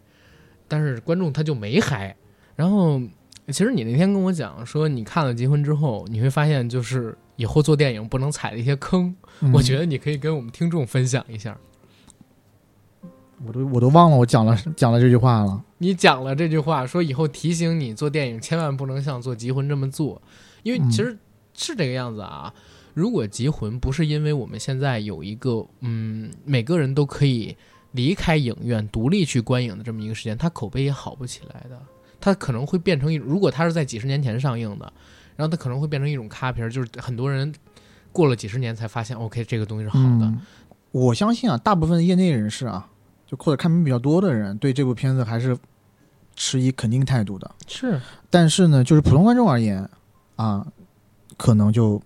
[0.67, 2.15] 但是观众他就没嗨。
[2.55, 2.99] 然后，
[3.47, 11.57] 其实你那天跟我讲说，你看了《结婚》之后，你会发现就是以后做电影不能踩的一些坑，嗯我觉得你可以跟我们听众分享一下。
[13.45, 15.63] 我都我都忘了我讲了讲了这句话了。
[15.77, 20.21] 你讲了这句话，说以后提醒你做电影千万不能像做《结婚》这么做，
[20.63, 21.17] 因为嗯其实
[21.53, 22.53] 是这个样子啊。
[22.93, 27.55] 如果《极魂》不是因为我们现在有一个嗯每个人都可以
[27.91, 31.81] 离开影院独立去观影的这么一个时间，它口碑也好不起来的。
[32.19, 34.91] 它可能会变成一种，如果它是在几十年前上映的，
[35.35, 37.53] 然后它可能会变成一种咖片儿，就是很多人
[38.11, 40.25] 过了几十年才发现，OK，这个东西是好的。
[40.25, 40.39] 嗯，
[40.91, 42.89] 我相信啊，大部分的业内人士啊，
[43.27, 45.57] 就或者看片比较多的人，对这部片子还是
[46.35, 47.51] 持以肯定态度的。
[47.67, 49.89] 是，但是呢，就是普通观众而言
[50.37, 50.65] 啊，
[51.35, 52.01] 可能就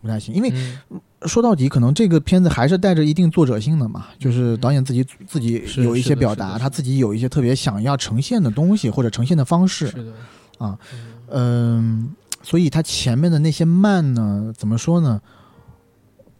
[0.00, 0.50] 不太行，因为
[0.90, 1.00] 嗯。
[1.26, 10.12] 说到底，可能这个片子还是带着一定作者性的嘛，就是导演自己自己有一些表达，他自己有一些特别想要呈现的东西或者呈现的方式，是的。
[10.56, 10.98] 啊，嗯。
[11.28, 15.20] 嗯，所以他前面的那些慢呢，怎么说呢？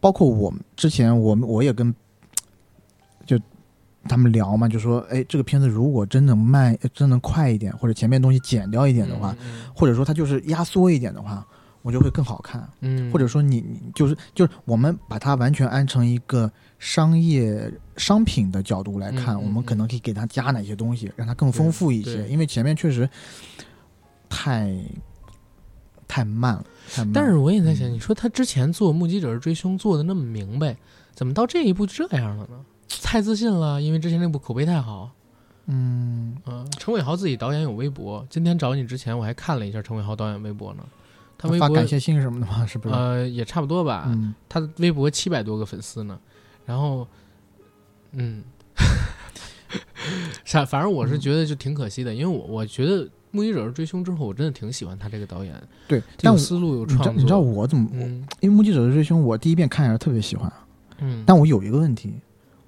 [0.00, 1.94] 包括我之前，我们我也跟
[3.26, 3.38] 就
[4.04, 9.70] 他们聊嘛，就说，哎，这个片子如果真能慢，呃真能快一点，或者前面东西减掉一点的话，，嗯。
[9.74, 11.46] 或者说它就是压缩一点的话，
[11.82, 12.68] 我觉得会更好看。
[12.80, 22.28] 嗯，或者说你你就是就是我们把它完全安成一个商业商品的角度来看，我们可能可以给它加哪些东西，让它更丰富一些。
[22.28, 23.08] 因为前面确实
[24.28, 24.76] 太
[26.06, 27.12] 太慢了，太慢。
[27.12, 30.76] 但是我也在想，嗯你说他之前做《目击者追凶》做的那么明白，
[31.14, 32.64] 怎么到这一步这样了呢？
[33.02, 35.10] 太自信了，因为之前那部口碑太好。
[35.66, 40.84] 嗯，嗯、陈伟豪自己导演有微博，今天找你之前我还看了一下陈伟豪导演微博呢。
[41.40, 42.64] 他微博发感谢信什么的吗？
[42.68, 42.94] 是不是？
[42.94, 46.18] 呃也差不多吧，嗯，他的微博七百多个粉丝呢。
[46.66, 47.08] 然后，
[48.12, 48.42] 嗯，
[50.44, 55.54] 反，反正我是觉得就挺可惜的，因为我我觉得《目击者追凶》之后，我真的挺喜欢他这个导演，
[55.88, 56.02] 对。
[56.18, 57.12] 但我有思路有创作。
[57.14, 57.88] 你知道我怎么？
[57.94, 60.52] 嗯因为《目击者之追凶》，我第一遍看下来特别喜欢，
[60.98, 62.08] 嗯，但我有一个问题，《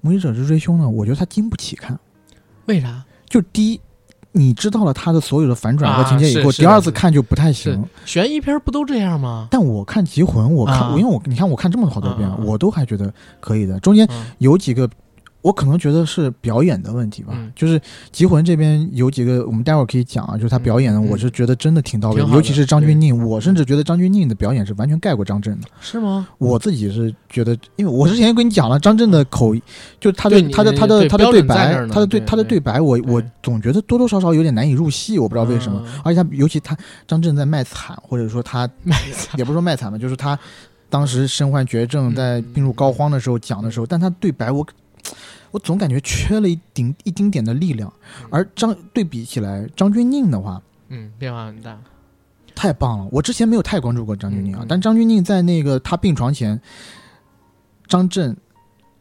[0.00, 1.98] 目击者之追凶》呢，我觉得他经不起看。
[2.66, 3.04] 为啥？
[3.28, 3.80] 就第一，
[4.32, 7.84] 你知道了他的所有的反转和情节以后，第二次看就不太行。
[8.06, 9.48] 悬疑片不都这样吗？
[9.50, 13.78] 但我看《极魂》，我看，啊我因为我你看我看这么好多遍，我都还觉得可以的。
[13.80, 14.88] 中间嗯有几个，
[15.42, 17.32] 我可能觉得是表演的问题吧。
[17.34, 17.78] 嗯就是
[18.10, 25.68] 《极魂》这边有几个，我们待会儿可以讲啊，就是他表演的，我是觉得真的挺到位尤其是张钧甯，我甚至觉得张钧甯的表演是完全盖过张震的。
[25.80, 26.26] 是吗？
[26.38, 29.54] 我自己是觉得，因为我之前跟你讲了，张震的口，
[30.00, 35.82] 就是他的对他的他的他的对白他的对他的对白，我我总觉得多多少少有点难以入戏，我不知道为什么。
[35.84, 36.76] 嗯而且他尤其他
[37.06, 40.38] 张震在卖惨，或者说他 卖惨也不是说卖惨吧，就是他
[40.88, 44.66] 当时身患绝症，嗯在病入膏肓的时候讲的时候，但他对白我
[45.50, 47.92] 我总感觉缺了一丁一丁点的力量。
[48.30, 51.78] 而张对比起来，张钧甯的话嗯，变化很大。
[52.54, 56.60] 太棒了，我之前没有太关注过张钧甯啊，嗯嗯但张钧甯在那个他病床前，
[57.86, 58.36] 张震。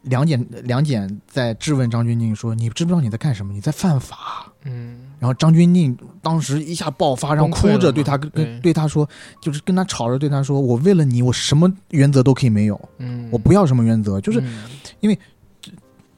[0.06, 3.52] 梁简梁简在质问张钧甯说：“你知不知道你在干什么？
[3.52, 9.08] 你在犯法。”嗯，然后张钧甯当时一下爆发，然后哭着对他跟对跟对他说，
[9.40, 14.64] 就是跟他吵着对他说：“我为了你，我什么原则都可以没有，嗯，我不要什么原则。”就是嗯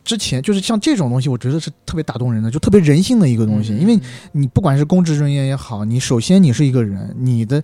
[0.04, 3.72] 之前就是像这种东西，我觉得是特别打动人的，就特别人性的一个东西。
[3.72, 3.98] 嗯因为
[4.32, 7.62] 你不管是公职人员也好，你首先你是一个人，你的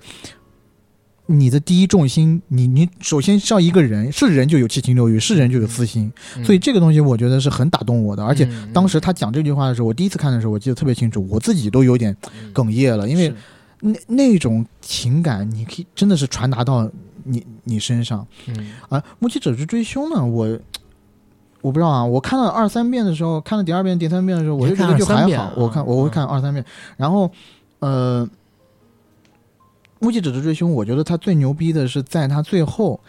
[1.26, 8.24] 你的第一重心，你你首先像一个人，是人就有七情六欲，是人就有私心，嗯所以这个东西我觉得是很打动我的。
[8.24, 13.32] 而且嗯当时他讲这句话的时候，我第一次看的时候，我记得特别清楚，我自己都有点嗯哽咽了，因为
[13.80, 16.90] 那那种情感，你可以真的是传达到
[17.24, 18.26] 你你身上。
[18.48, 20.58] 嗯而《目击者之追凶》呢，我
[21.60, 25.52] 我不知道啊，我看了二三遍的时候，看了第二遍、第三遍的时候，我就觉得就还好。
[25.56, 26.64] 我看我会看二三遍，
[26.96, 27.30] 然后
[27.80, 28.26] 呃，
[29.98, 33.00] 《目击者的追凶》，我觉得他最牛逼的是在他最后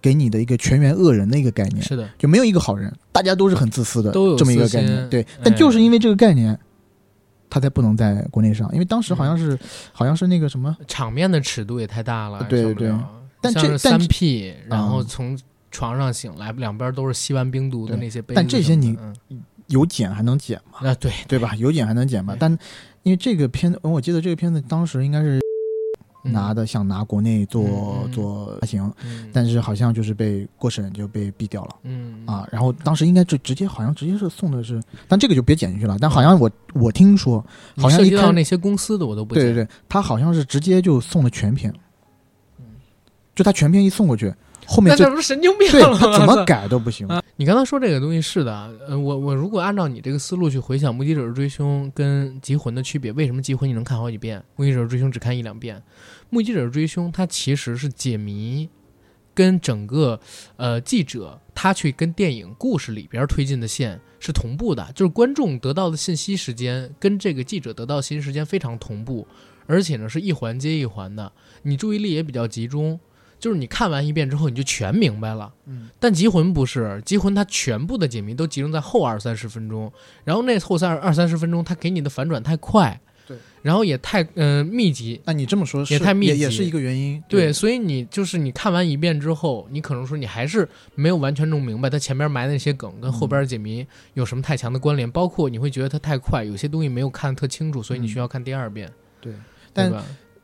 [0.00, 5.08] 给你的一个全员恶人的一个概念，是的，就没有一个好人，大家都是很自私的都有这么一个概念。
[5.08, 5.42] 对，哎。
[5.44, 6.58] 但就是因为这个概念。
[7.54, 9.58] 他才不能在国内上，因为当时好像是，
[9.92, 12.90] 好像是那个什么，场面的尺度也太大了，对对。
[13.42, 15.06] 但像是三这但这 P，然后嗯。
[15.06, 15.38] 从
[15.72, 18.22] 床上醒来，两边都是吸完冰毒的那些。
[18.34, 21.54] 但这些你嗯有剪还能剪吗，啊，对，对吧？
[21.56, 22.36] 有剪还能剪吧。
[22.38, 22.50] 但
[23.02, 25.40] 因为这个片子，我记得这个片子当时应该是
[26.24, 31.76] 嗯拿的，想拿国内做做发行，嗯但是好像就是被过审就被毙掉了。
[31.84, 35.96] 嗯啊，然后当时应该就直接好像直接是送的是，但这个就别剪进去了。
[35.98, 37.44] 但好像我我听说，
[37.76, 41.72] 好像涉一到那些公司的我都不讲对对对，他好像是直接就送了全片，
[43.34, 44.32] 就他全片一送过去，
[44.66, 46.18] 后面这那这不是神经病了吗？
[46.18, 47.06] 怎么 改都不行。
[47.08, 55.76] 啊，你刚才说这个东西是的，呃，我我如果按照你这个思路去回想《目击者追凶》跟《集魂》的区别，为什么《集魂》你能看好几遍，《目击者追凶》只看一两遍？
[56.30, 58.68] 《目击者追凶》它其实是解谜，
[59.34, 60.18] 跟整个
[60.56, 69.26] 呃记者他去跟电影故事里边推进的线是同步的，就是观众得到的信息时间跟这个记者得到的信息时间非常同步，
[69.66, 71.32] 而且呢是一环接一环的，
[71.62, 72.98] 你注意力也比较集中。
[73.42, 75.52] 就是你看完一遍之后，你就全明白了。
[75.66, 86.38] 嗯，但《集魂》不是，《集魂》它全部的解谜都集中在后二三十分钟，然后那后三二三十分钟，它给你的反转太快，对，然后也太嗯、呃密集，那你这么说也太密集。
[86.38, 87.20] 也是一个原因。
[87.28, 93.84] 对，所以你就是你看完一遍之后，你可能说你还是没有完全弄明白它前面埋的那些梗跟后边解谜
[94.14, 98.88] 有什么太强的关联，包括你会觉得它太快，有些东西没有看得特清楚，所以你需要看第二遍，
[99.20, 99.32] 对，
[99.72, 99.92] 但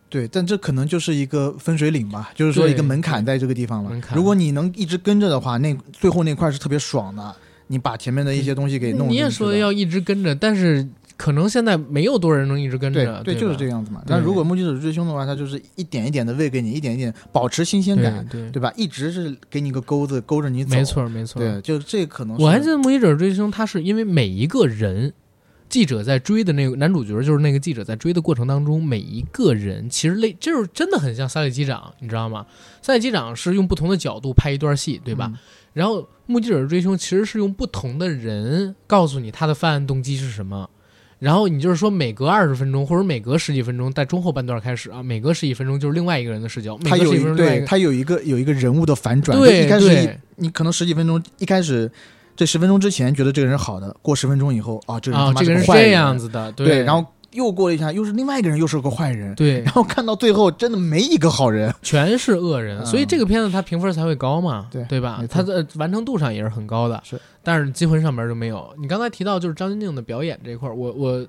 [0.09, 4.01] 对但这可能就是一个分水岭吧，就是说一个门槛在这个地方了门。
[4.01, 7.37] 槛如果你能一直跟着的话，那最后那块是特别爽的。
[7.71, 10.89] 你把前面的一些东西给弄你也说要一直跟着，但是
[11.19, 14.01] 可能现在没有多少人能一直跟对着，对，吧就是这个样子嘛。
[14.07, 18.73] 对但如果目击者追凶的话，他就是一点一点的喂给你，一点一点保持新鲜感，对吧？
[18.75, 20.75] 一直是给你个钩子勾着你走。
[20.75, 21.43] 没，错没错。
[21.43, 25.13] 对，就这可能是我还记得《目击者追凶》，他是因为每一个人，
[25.69, 32.47] 记者在追的那个男主角，就是那个记者在追的过程当中，每一个人其实类就是真的很像《三里机长》，你知道吗？
[32.81, 35.31] 《三里机长》是用不同的角度拍一段戏，对吧？
[35.33, 35.39] 嗯
[35.75, 40.69] 然后《目击者追凶》其实是用不同的人告诉你他的犯案动机是什么。
[41.21, 49.39] 然后你就是说，每隔二十分钟或者每隔十几分钟，在中后半段开始啊，每隔十几分钟就是另外一个人的视角，他有一对他有一个有一个人物的反转。
[49.39, 51.89] 对一开始你可能十几分钟，一开始
[52.39, 59.35] 这十分钟之前觉得这个人好的，过十分钟以后啊，这个人他，妈啊这个人是坏人是这样子的，对，然后又过了一下，又是另外一个人，又是个坏人。
[59.35, 61.75] 对然后看到最后，真的没一个好人。
[61.83, 67.21] 全是恶人，嗯所以这个片子它评分才会高嘛，对对吧它的完成度上也是很高的，是。
[67.43, 68.73] 但是《机魂》上面就没有。
[68.81, 71.27] 你刚才提到就是张钧甯的表演这一块儿，我我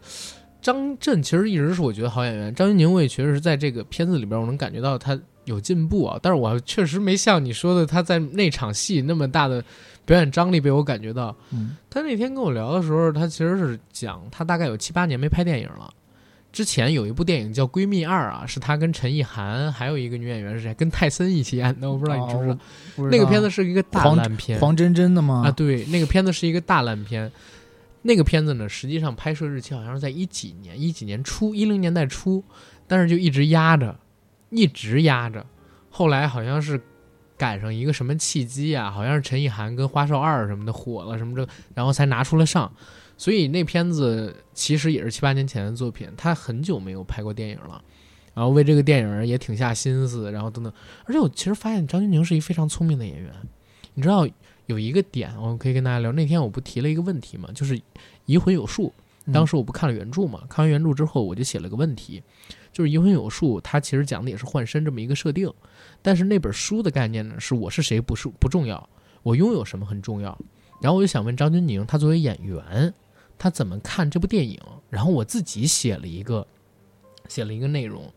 [0.61, 9.63] 张震其实一直是我觉得好演员，张钧甯我也确实是在这个片子里边我能感觉到他有进步啊，但是我确实没像你说的他在那场戏那么大的
[10.09, 11.35] 表演张力被我感觉到。
[11.51, 15.93] 嗯，他那天跟我聊的时候，他其实是讲他大概有七八年没拍电影了。
[16.51, 22.55] 之前有一部电影叫《闺蜜二》啊，是他跟陈意涵还有一个女演员是谁，跟泰森一起演的，我不知道你知不知道。
[22.55, 22.57] 哦
[22.95, 25.43] 知道那个片子是一个大烂片黄真真的吗？
[25.45, 27.31] 啊，对，那个片子是一个大烂片。
[28.01, 32.43] 那个片子呢，实际上拍摄日期好像是在一几年，一几年初，一零年代初，
[32.87, 33.95] 但是就一直压着，
[34.49, 35.45] 一直压着。
[35.91, 36.81] 后来好像是
[37.39, 42.71] 赶上一个什么契机啊，好像是陈意涵跟花少二什么的火了什么这，然后才拿出了上。
[43.17, 47.81] 所以那片子其实也是七八年前的作品，他很久没有拍过电影了，
[48.33, 50.71] 然后为这个电影也挺下心思，然后等等。
[51.05, 53.33] 而且我其实发现张钧甯是一个非常聪明的演员，
[53.93, 54.27] 你知道
[54.67, 56.11] 有一个点我可以跟大家聊。
[56.11, 57.77] 那天我不提了一个问题嘛，就是
[58.25, 58.93] 《移魂有术》，
[59.25, 62.23] 嗯当时我不看了原著嘛，看完原著之后我就写了个问题，
[62.71, 65.51] 就是《移魂有术》它其实讲的也是换身这么一个设定，
[66.01, 68.89] 但是那本书的概念呢是我是谁不是不重要，
[69.23, 70.37] 我拥有什么很重要。
[70.81, 72.93] 然后我就想问张钧甯，他作为演员，
[73.37, 74.59] 他怎么看这部电影？
[74.89, 76.47] 然后我自己写了一个，
[77.27, 78.11] 写了一个内容，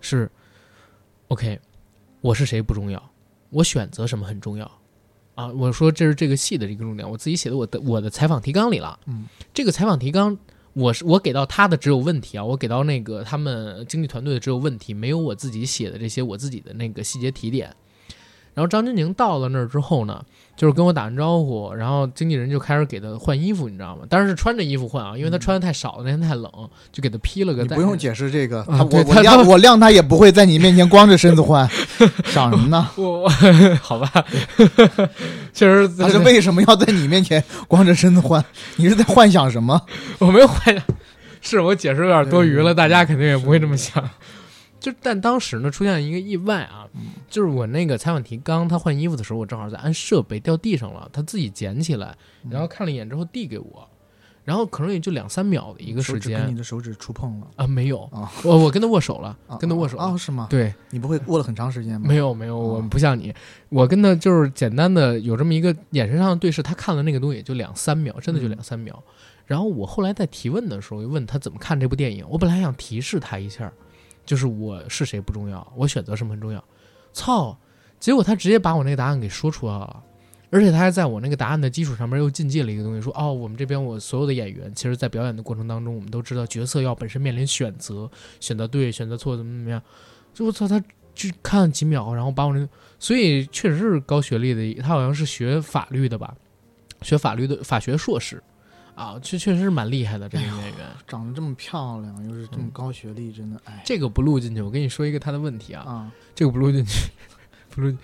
[0.00, 0.30] 是
[1.28, 1.60] OK，
[2.20, 3.10] 我是谁不重要，
[3.50, 4.70] 我选择什么很重要
[5.36, 5.46] 啊。
[5.48, 8.98] 我说这是这个戏的一个重点，我自己写的我的我的采访提纲里了。
[9.06, 10.36] 嗯，这个采访提纲。
[10.78, 17.74] 我是我给到他的只有问题啊，我给到那个他们经纪团队的只有问题，没有我自己写的这些我自己的那个细节提点。
[18.54, 20.24] 然后张钧甯到了那儿之后呢，
[20.58, 24.02] 就是跟我打完招呼，然后经纪人就开始给他换衣服，你知道吗？
[24.08, 26.50] 当然是穿着衣服换啊，因为他穿的太少了，那天太冷，
[26.90, 31.70] 就给他披了个不用解释这个，我我晾我晾他也不会在你面前光着身子换，
[32.26, 32.88] 想什么呢？
[32.96, 33.28] 我我
[33.80, 34.10] 好吧，
[35.54, 38.44] 确实他是为什么要在你面前光着身子换？
[38.74, 39.80] 你是在幻想什么？
[40.18, 40.82] 我没有幻想，
[41.40, 44.02] 是我解释有点多余了，大家肯定也不会这么想。
[44.80, 46.86] 就但当时呢，出现了一个意外啊，
[47.28, 52.16] 就是我那个采访提纲，他换衣服的时候，我正好在按设备掉地上了，他自己捡起来，
[52.48, 53.88] 然后看了一眼之后递给我，
[54.44, 56.48] 然后可能也就两三秒的一个时间。
[56.48, 57.48] 你的手指触碰了。
[57.56, 58.30] 啊，没有，啊。
[58.44, 60.04] 我我跟他握手了，啊跟他握手了。
[60.04, 60.16] 啊？
[60.16, 60.46] 是吗？
[60.48, 62.06] 对，你不会握了很长时间吗？
[62.08, 63.34] 没有没有，我不像你，
[63.68, 68.50] 我跟他就是简单的有这么一个眼神上的对视，他看了那个东西也就两三秒，真的就嗯。
[68.50, 69.02] 两三秒。
[69.44, 73.72] 然后我后来在提问的时候，问他怎么看这部电影，我本来还想提示他一下，
[74.28, 76.62] 就是我是谁不重要，我选择什么很重要。
[77.14, 77.56] 操！
[77.98, 80.02] 结果他直接把我那个答案给说出来了，
[80.50, 88.08] 而且他还在我那个答案的基础上面又进阶了一个东西，说哦，我们这边我所有的演员，其实在表演的过程当中，我们都知道角色要本身面临选择，
[88.38, 89.82] 选择对，选择错，怎么怎么样。
[90.34, 90.78] 就我操，他
[91.14, 92.68] 就看了几秒，然后把我那，
[92.98, 96.36] 所以确实是高学历的，他好像是学法律的吧，
[97.02, 98.40] 学法律的法学硕士，
[98.98, 100.86] 啊，确确实是蛮厉害的这个女演员。
[101.06, 107.08] 长得这么漂亮，又是这么嗯高学历，真的哎这个不录进去，我跟你说一个他的问题啊，啊， 这个不录进去，
[107.70, 107.96] 不录。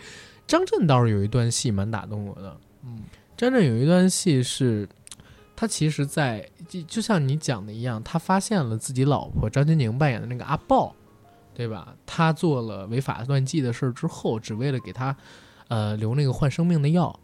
[0.47, 3.01] 张震倒是有一段戏蛮打动我的，嗯
[3.37, 4.89] 张震有一段戏是
[5.57, 10.95] 他其实在就就像你讲的一样，他发现了自己老婆张钧甯扮演的那个阿豹，
[11.55, 11.97] 对吧？
[12.07, 15.17] 他做了违法乱纪的事儿之后，只为了给他
[15.69, 17.19] 呃留那个换生命的药，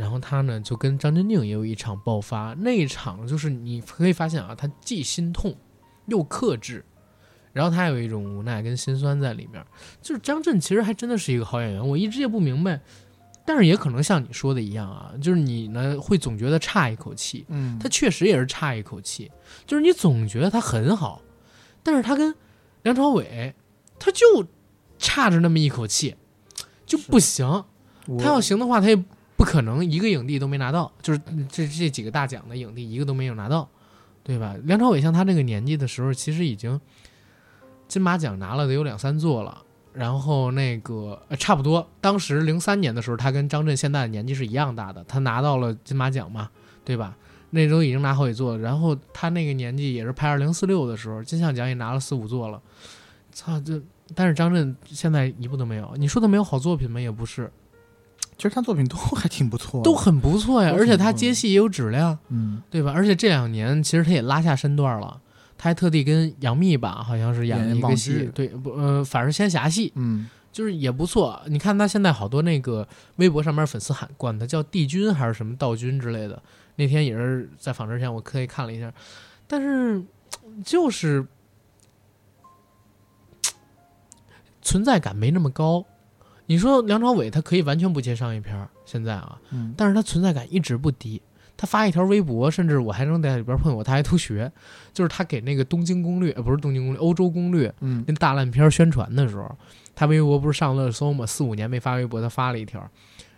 [0.00, 5.54] 然后他呢就跟张钧甯也有一场爆发，那一场就是你可以发现啊，他既心痛
[6.06, 6.82] 又克制。
[7.52, 9.60] 然后他有一种无奈跟心酸在里面，
[10.00, 12.80] 就是张震其实还真的是一个好演员，我一直也不明白，
[13.44, 19.28] 但是也可能像你说的一样啊，就是你呢会总觉得差一口气，嗯，他确实也是差一口气，
[19.66, 21.20] 就是你总觉得他很好，
[21.82, 22.32] 但是他跟
[22.84, 23.52] 梁朝伟
[23.98, 24.46] 他就
[24.96, 26.14] 差着那么一口气，
[26.86, 27.64] 就不行。
[28.16, 29.04] 他要行的话，他也
[29.40, 33.66] 不可能一个影帝都没拿到，就是这这几个大奖的影帝一个都没有拿到，
[34.22, 34.54] 对吧？
[34.64, 36.78] 梁朝伟像他这个年纪的时候，其实已经
[37.88, 39.62] 金马奖拿了得有两三座了。
[39.94, 46.50] 然后那个、差不多，当时零三年的时候，他跟张震现在的年纪是一样大的，他拿到了金马奖嘛，
[46.84, 47.16] 对吧？
[47.48, 48.58] 那时候已经拿好几座。
[48.58, 52.60] 然后他那个年纪也是拍二零四六的时候，金像奖也拿了四五座了。
[53.32, 53.80] 操，这
[54.14, 55.92] 但是张震现在一部都没有。
[55.96, 57.00] 你说他没有好作品吗？
[57.00, 57.50] 也不是，
[58.40, 62.90] 其实他作品都还挺不错，都很不错呀，都而且他接戏也有质量，嗯，对吧？
[62.90, 65.20] 而且这两年其实他也拉下身段了，
[65.58, 71.38] 他还特地跟杨幂吧，好像是演了一个戏，对，不呃，反正仙侠戏，嗯，就是也不错。
[71.48, 76.42] 你看他现在好多那个微博上面粉丝喊管他叫帝君还是什么道君之类的，
[76.76, 78.90] 那天也是在访之前我特意看了一下，
[79.46, 80.02] 但是
[80.64, 81.26] 就是
[84.62, 85.84] 存在感没那么高。
[86.50, 91.22] 你说梁朝伟他可以完全不接商业片儿，现在啊，嗯但是他存在感一直不低。
[91.56, 94.50] 他发一条微博，甚至我还能在里边碰见我大学同学，
[94.92, 99.56] 就是他给那个《东京攻略》呃不是《东京攻略》，《欧洲攻略》嗯那大烂片儿宣传的时候，
[99.94, 101.24] 他微博不是上热搜嘛？
[101.24, 102.80] 四五年没发微博，他发了一条，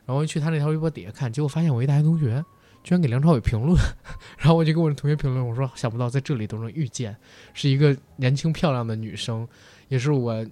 [0.07, 2.43] 然后我去他那条微博底下看，结果发现我一大学同学
[2.83, 3.79] 居然给梁朝伟评论，
[4.39, 7.15] 然后我就跟我的同学评论，我说想不到在这里都能遇见，
[7.53, 9.47] 是一个年轻漂亮的女生，
[9.89, 10.47] 也是我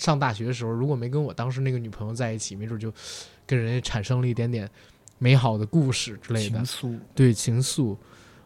[0.00, 2.92] 上大学的时候，如果没跟我当时那个女朋友在一起，没准就
[3.46, 4.68] 跟人家产生了一点点
[5.18, 6.64] 美好的故事之类的情。
[6.64, 7.96] 愫，对情愫。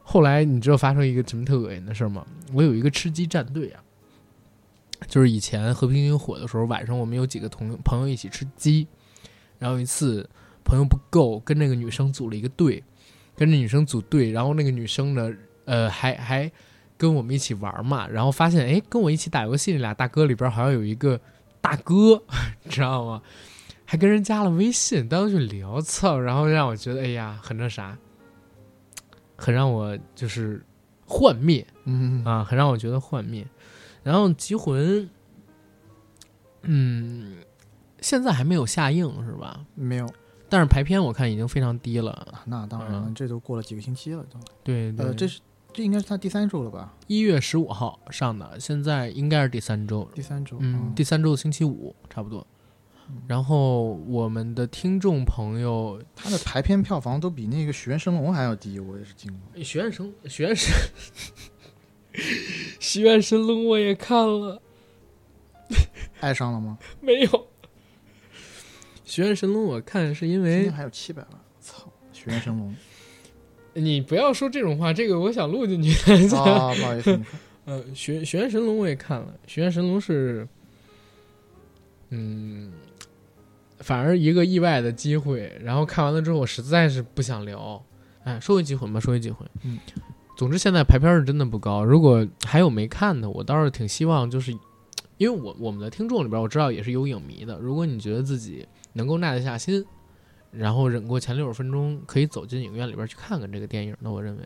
[0.02, 2.26] 后来你知道发生一个什么特恶心的事儿吗？
[2.52, 3.82] 我有一个吃鸡战队啊，
[5.06, 8.86] 就是以前和平精英火的时候，晚上我们有几个同朋友一起吃鸡，
[9.58, 10.28] 然后有一次
[10.64, 12.82] 朋友不够，跟那个女生组了一个队，
[13.36, 15.32] 跟着女生组队，然后那个女生呢，
[15.64, 16.52] 呃，还还
[16.98, 21.18] 跟我们一起玩嘛，然后发现哎，跟我一起打游戏那俩大哥里边好像有一个
[21.64, 22.22] 大哥，
[22.62, 23.22] 你知道吗？
[23.86, 27.96] 还跟人加了微信，当时去聊，操，然后让我觉得哎呀，很那啥，
[29.34, 30.62] 很让我就是
[31.06, 33.46] 幻灭嗯啊，很让我觉得幻灭。
[34.02, 35.02] 然后《极魂》，
[36.62, 37.38] 嗯，
[38.00, 39.64] 现在还没有下映是吧？
[39.74, 40.06] 没有，
[40.50, 42.10] 但是排片我看已经非常低了。
[42.12, 45.40] 啊那当然了，嗯这都过了几个星期了都，对对，呃，这是
[45.74, 46.94] 这应该是他第三周了吧？
[47.08, 52.46] 一月十五号上的，现在应该是第三周，第三周，嗯，第三周的星期五差不多。
[53.26, 59.64] 然后我们的听众朋友，他的排片票房都比那个《许愿神龙》还要低，我也是惊了。
[59.64, 60.72] 许愿神，许愿神，
[62.78, 64.62] 许愿神龙我也看了，
[66.20, 66.78] 爱上了吗？
[67.00, 67.48] 没有。
[69.04, 71.92] 许愿神龙我看是因为今天还有七百万，操！
[72.12, 72.74] 许愿神龙
[73.74, 75.90] 你不要说这种话，这个我想录进去。
[76.36, 77.20] 啊，不好意思，
[77.66, 80.46] 呃，许许愿神龙我也看了，许愿神龙是，
[82.10, 82.72] 嗯，
[83.78, 85.52] 反而一个意外的机会。
[85.62, 87.82] 然后看完了之后，我实在是不想聊。
[88.24, 89.46] 哎，说回《极魂》吧，说回《极魂》。
[89.64, 89.78] 嗯，
[90.36, 91.84] 总之现在排片是真的不高。
[91.84, 94.52] 如果还有没看的，我倒是挺希望，就是
[95.18, 97.58] 因为我我们的听众里边，我知道也是有影迷的。
[97.58, 99.84] 如果你觉得自己能够耐得下心，
[100.56, 104.42] 然后忍过前六十分钟，可以走进影院里边去看看这个电影，那我认为，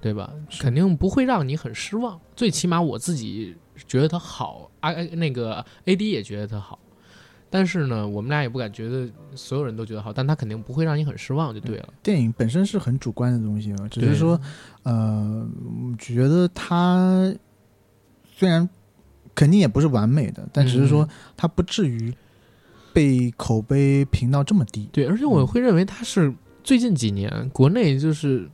[0.00, 0.32] 对吧？
[0.60, 2.20] 肯定不会让你很失望。
[2.34, 6.78] 最起码我自己觉得它好，啊，那个 A D 也觉得它好。
[7.52, 11.88] 但是呢，我们俩也不敢觉得所有人都觉得好，但它肯定不会让你很失望，就对了。
[12.00, 14.40] 电影本身是很主观的东西嘛，只是说，
[14.84, 15.48] 呃，
[15.98, 17.34] 觉得它
[18.24, 18.68] 虽然
[19.34, 22.14] 肯定也不是完美的，但只是说嗯它不至于
[22.92, 24.88] 被口碑评到这么低。
[24.92, 26.32] 对，而且我会认为它是
[26.62, 28.48] 最近几年国内就是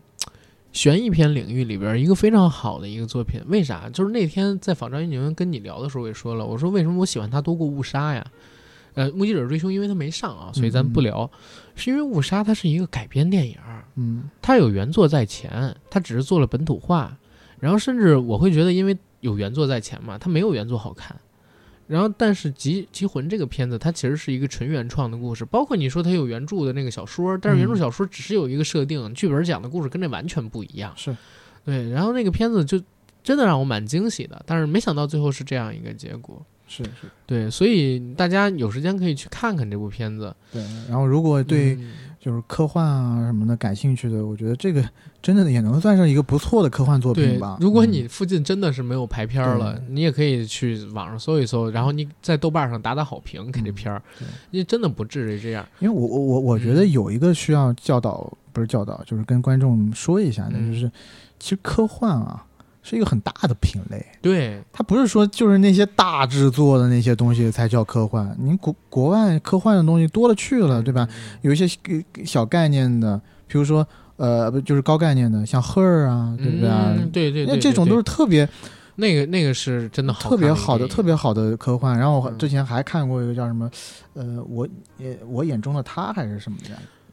[0.72, 3.40] 悬疑片领域里边一个非常好的一个作品。
[3.46, 3.88] 为啥？
[3.90, 8.24] 就是那天在访张一宁跟你聊的时候，我也说了，我说为什么我喜欢它多过误杀呀？
[8.94, 11.30] 呃，《目击者追凶》因为它没上啊，所以咱不聊。
[11.74, 13.56] 是因为误杀它是一个改编电影，
[13.96, 17.16] 嗯它有原作在前，它只是做了本土化。
[17.60, 21.14] 然后甚至我会觉得，因为有原作在前嘛，它没有原作好看。
[21.86, 30.92] 然后，但是《极极魂》这个片子，它其实是一个纯原创的故事，包括你说它有原著的那个小说，但是原著嗯小说只是有一个设定，剧本讲的故事跟这完全不一样。
[30.96, 31.16] 是
[31.64, 32.80] 对，然后那个片子就
[33.22, 36.44] 真的让我蛮惊喜的，但是没想到最后是这样一个结果。
[36.68, 40.34] 是是，对，所以大家有时间可以去看看这部片子。
[40.52, 40.60] 对。
[40.88, 41.92] 然后如果对嗯
[42.26, 44.84] 就是科幻啊什么的感兴趣的，我觉得这个
[45.22, 55.64] 真的也能算是一个不错的科幻作品吧。，如果嗯你附近真的是没有排片儿了，对你也可以去网上搜一搜，然后你在豆瓣上打打好评给这嗯片儿，对因为真的不至于这样。
[55.78, 60.90] 因为我我我我觉得嗯有一个需要教导，不是教导，就是跟观众说一下的，嗯就是
[61.38, 62.44] 其实科幻啊
[62.88, 71.08] 是一个很大的品类，对，它不是说就是那些大制作的那些东西才叫科幻，您国国外科幻的东西多了去了，对吧？
[71.10, 71.38] 嗯？
[71.42, 73.84] 有一些呃小概念的，比如说
[74.14, 76.94] 呃不就是高概念的，像 Her 啊，对不对啊？
[76.96, 78.48] 嗯，对对对，那这种都是特别
[78.94, 81.98] 那个那个是真的好特别好的、特别别好的科幻。
[81.98, 82.38] 然后我嗯。
[82.38, 83.68] 之前还看过一个叫什么，
[84.14, 84.68] 呃，我
[84.98, 86.70] 也我眼中的他还是什么的，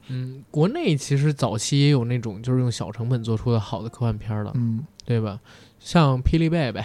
[0.10, 5.40] 嗯，国内其实早期也有那种就是用小成本做出的好的科幻片儿的，嗯，对吧？
[5.80, 6.82] 像霹雳贝贝、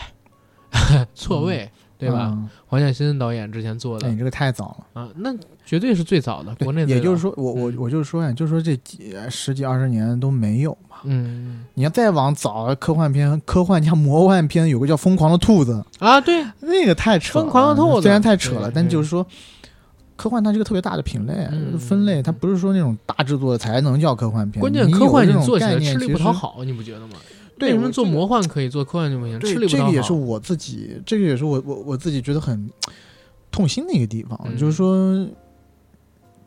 [1.14, 2.30] 错位，对吧？
[2.32, 5.00] 嗯黄建新导演之前做的哎，你这个太早了。
[5.02, 10.96] 啊，那绝对是最早的，对国内也就是说，我我嗯我就是说呀，就是说这几十几二十年都没有嘛。
[11.04, 17.44] 嗯你要再往早，科幻片、科幻加魔幻片，有个叫《疯狂的兔子》，啊，对，那个太扯了。
[17.44, 19.24] 疯狂的兔子虽然太扯了，但就是说，
[20.16, 24.60] 科幻它是个特别大的品类、嗯分类，它不是说那种大制作才能叫科幻片。
[24.60, 27.14] 关键科幻你这种做起来吃力不讨好，你不觉得吗？
[27.58, 29.38] 对为什么做魔幻可以，做科幻就不行？
[29.38, 29.90] 对吃力不讨好。
[29.90, 32.70] 这个也是我自己，这个也是我我我自己觉得很
[33.50, 35.26] 痛心的一个地方，嗯就是说，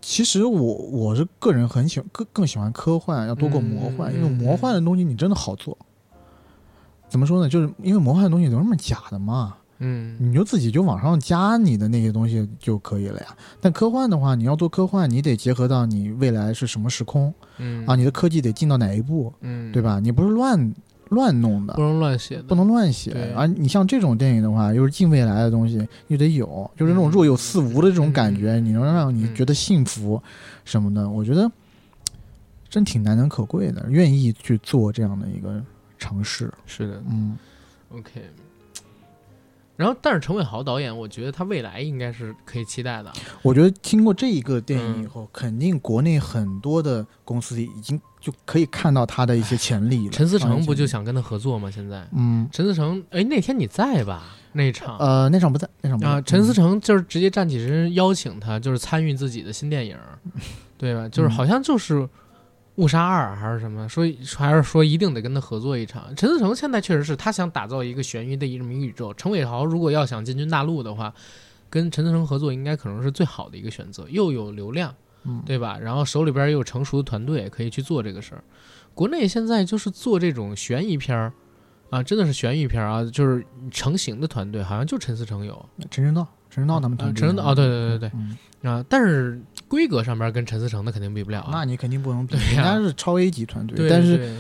[0.02, 5.78] 其实我我是个人很喜欢更更喜欢科幻，要多过魔幻，嗯因为魔幻的东西你真的好做。
[7.10, 7.50] 怎么说呢？
[7.50, 13.36] 就是因为魔幻的东西都是那么假的嘛，嗯你就自己就往上加你的那些东西就可以了呀。
[13.60, 19.82] 但科幻的话，你要做科幻，你得结合到你未来是什么时空嗯啊，你的科技得进到哪一步，嗯，对？
[19.82, 20.00] 吧？
[20.00, 20.74] 你不是乱
[21.12, 21.74] 乱弄的。
[21.76, 23.32] 不，能乱写，不能乱写对。
[23.34, 30.22] 而你像这种电影的话，又是近未来的东西，又得有，就是那种若有似无的这种感觉，你能让你觉得幸福
[30.66, 31.50] 什么的，我觉得
[32.70, 35.62] 真挺难能可贵的，愿意去做这样的一个
[36.00, 36.52] 尝试。
[36.66, 37.04] 是的。
[37.10, 37.38] 嗯
[37.90, 38.22] ，，OK。
[39.82, 43.12] 然后，但是陈伟豪导演，我觉得他未来应该是可以期待的。
[43.42, 50.12] 我觉得经过这一个电影以嗯后，肯定国内很多的公司已经就可以看到他的一些潜力了。
[50.12, 51.72] 陈思诚不就啊想跟他合作吗？
[51.72, 54.36] 现在嗯陈思诚，哎，那天你在吧？
[54.54, 59.98] 那场呃那场不在，那场不在啊，陈思嗯诚就是直接站起身邀请他，就是参与自己的新电影，
[60.78, 61.08] 对吧？
[61.10, 61.96] 就是嗯好像就是
[62.82, 64.04] 《误杀二》还是什么，说
[64.36, 66.14] 还是说一定得跟他合作一场。
[66.16, 69.14] 陈思诚现在确实是他想打造一个悬疑的一这么一个宇宙。
[69.14, 71.14] 陈伟豪如果要想进军大陆的话，
[71.70, 74.94] 跟陈思诚合作应该可能是最好的一个选择，又有流量，
[75.26, 75.78] 嗯对吧？
[75.80, 78.44] 然后手里边又有成熟的团队可以去做这个事儿。
[78.96, 81.32] 国内现在就是做这种悬疑片儿。
[81.92, 88.38] 啊，真的是悬疑片儿啊，就是成型的团队，好像就陈思诚有，陈正道，陈正道他们团队啊陈正道哦对对对对嗯
[88.72, 91.50] 啊，但是规格上边跟陈思诚的肯定比不了啊。
[91.52, 94.36] 那你肯定不能比，人家是超 A 级团队，对，但是对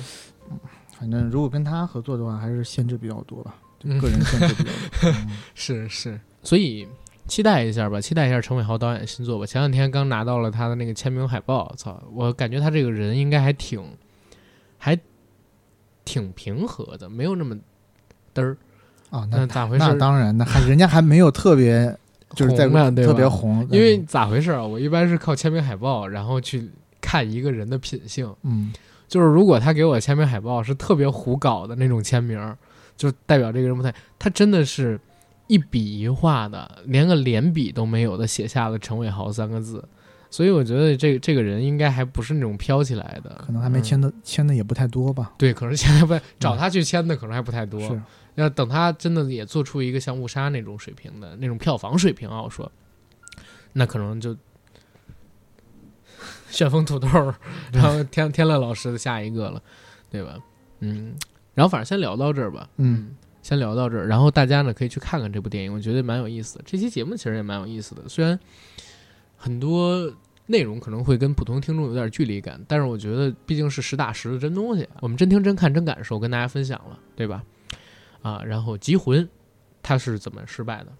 [1.00, 5.12] 反正如果跟他合作的话，还是限制比较多吧，嗯个人限制比较多。
[5.12, 6.88] 嗯 是是，所以
[7.28, 9.46] 期待一下吧，期待一下陈伟豪导演新作吧。
[9.46, 13.82] 前两天刚拿到了他的那个签名海报，操，我感觉他这个人应该还挺，
[14.78, 15.00] 还
[16.06, 17.56] 挺平和的，没有那么
[18.36, 18.58] 嘚儿。
[19.10, 21.98] 啊，那那咋回事那当然，那还人家还没有特别，
[22.36, 22.68] 就是在
[23.04, 24.64] 特别红，因为咋回事啊？
[24.66, 28.34] 我一般是靠签名海报，然后去看一个人的品性。
[28.44, 28.72] 嗯。
[29.08, 32.40] 就是如果他给我签名海报是特别胡搞的那种签名，
[32.96, 34.98] 就代表这个人不太，他真的是
[35.48, 39.84] 一笔一画的，连个连笔都没有的写下了陈伟豪三个字，
[40.30, 45.34] 所以我觉得这这个人应该还不是那种飘起来的，可能还没签嗯、的签的也不太多吧。
[45.38, 48.02] 对，可能现在不找他去签的可能还不太多，是，
[48.42, 52.72] 要等他真的也做出一个像误杀那种水平的那种票房水平啊，我说，
[53.74, 54.36] 那可能就
[56.50, 57.34] 旋风土豆儿，
[57.72, 59.62] 然后天天乐老师的下一个了，
[60.10, 60.38] 对吧？
[60.80, 61.16] 嗯，
[61.54, 66.64] 然后反正先聊到这儿吧，嗯，先聊到这儿，然后大家呢可以去看看这部电影，我觉得蛮有意思的。
[66.66, 68.38] 这期节目其实也蛮有意思的，虽然
[69.38, 70.12] 很多
[70.48, 77.44] 内容可能会跟普通听众有点距离感，但是我觉得毕竟是实打实的真东西，我们真听真看真感受，跟大家分享了，对吧？
[78.22, 79.24] 啊，然后《集魂》
[79.82, 80.92] 他是怎么失败的？